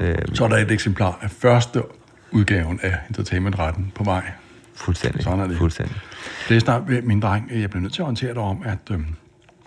[0.00, 1.82] øh, så er der et eksemplar af første
[2.30, 4.22] udgaven af Entertainmentretten på vej.
[4.74, 5.22] fuldstændig.
[5.22, 5.58] Sådan er det.
[5.58, 5.96] Fuldstændig.
[6.48, 9.06] Det er snart, min dreng, jeg bliver nødt til at orientere dig om, at øhm,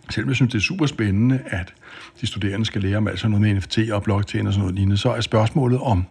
[0.10, 1.74] selvom jeg synes, det er super spændende, at
[2.22, 4.76] de studerende skal lære om alt sådan noget med NFT og blockchain og sådan noget
[4.76, 6.06] lignende, så er spørgsmålet om,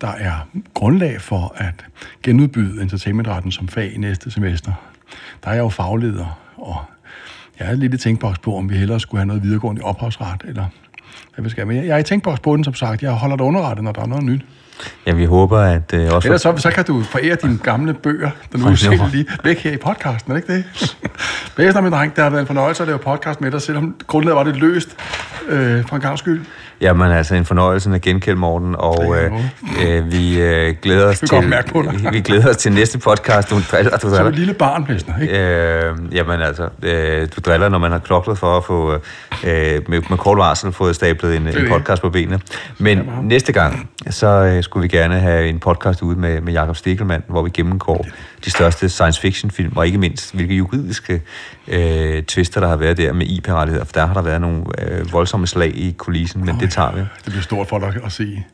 [0.00, 1.86] der er grundlag for at
[2.22, 4.72] genudbyde entertainmentretten som fag i næste semester.
[5.44, 6.76] Der er jeg jo fagleder, og
[7.58, 10.66] jeg er lidt i tænkboks på, om vi hellere skulle have noget videregående ophavsret, eller
[11.34, 11.66] hvad vi skal.
[11.66, 13.02] Men jeg jeg er i tænkboks på den, som sagt.
[13.02, 14.40] Jeg holder dig underrettet, når der er noget nyt.
[15.06, 16.28] Ja, vi håber, at øh, også...
[16.28, 19.72] Ellers så, så kan du forære dine gamle bøger, der nu er lige væk her
[19.72, 20.96] i podcasten, er det ikke det?
[21.56, 24.36] Bedst min dreng, det har været en fornøjelse at lave podcast med dig, selvom grundlaget
[24.36, 24.96] var lidt løst
[25.48, 26.44] øh, for en gang skyld.
[26.80, 29.32] Jamen altså en fornøjelse at genkende Morten, og øh,
[29.86, 31.54] øh, vi øh, glæder os til
[32.12, 33.50] vi glæder os til næste podcast.
[33.50, 34.28] Du driller, du Som driller.
[34.28, 35.38] et lille barn, Plæsner, ikke?
[35.38, 39.00] Øh, jamen altså, øh, du driller, når man har kloklet for at få øh,
[39.88, 42.40] med, med kort varsel fået stablet en, en podcast på benene.
[42.78, 46.76] Men næste gang, så øh, skulle vi gerne have en podcast ude med, med Jakob
[46.76, 48.06] Stikkelmann, hvor vi gennemgår
[48.44, 51.22] de største science fiction film, og ikke mindst, hvilke juridiske
[51.68, 55.12] øh, twister, der har været der med IP-rettigheder, for der har der været nogle øh,
[55.12, 57.00] voldsomme slag i kulissen, men det tager vi.
[57.00, 58.44] Det bliver stort for dig at se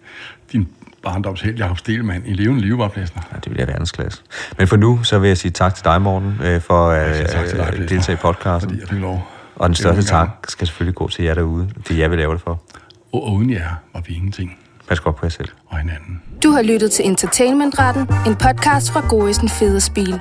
[0.53, 0.68] din
[1.03, 3.22] barndomsheld, Jacob Stelmann, i levende liv, var Plæsner.
[3.32, 4.22] Ja, det bliver verdensklasse.
[4.59, 7.28] Men for nu, så vil jeg sige tak til dig, Morten, øh, for at Jeg
[7.28, 8.70] til dig, øh, Plæsner, deltage i podcasten.
[8.70, 9.28] Fordi jeg fik lov.
[9.57, 11.68] Og den største tak skal selvfølgelig gå til jer derude.
[11.89, 12.62] Det er jer, vi laver det for.
[13.12, 14.59] Og uden jer var vi ingenting.
[14.89, 15.49] Pas godt på jer selv.
[15.66, 16.22] Og hinanden.
[16.43, 20.20] Du har lyttet til Entertainmentretten, en podcast fra Gorisen Fede Spil.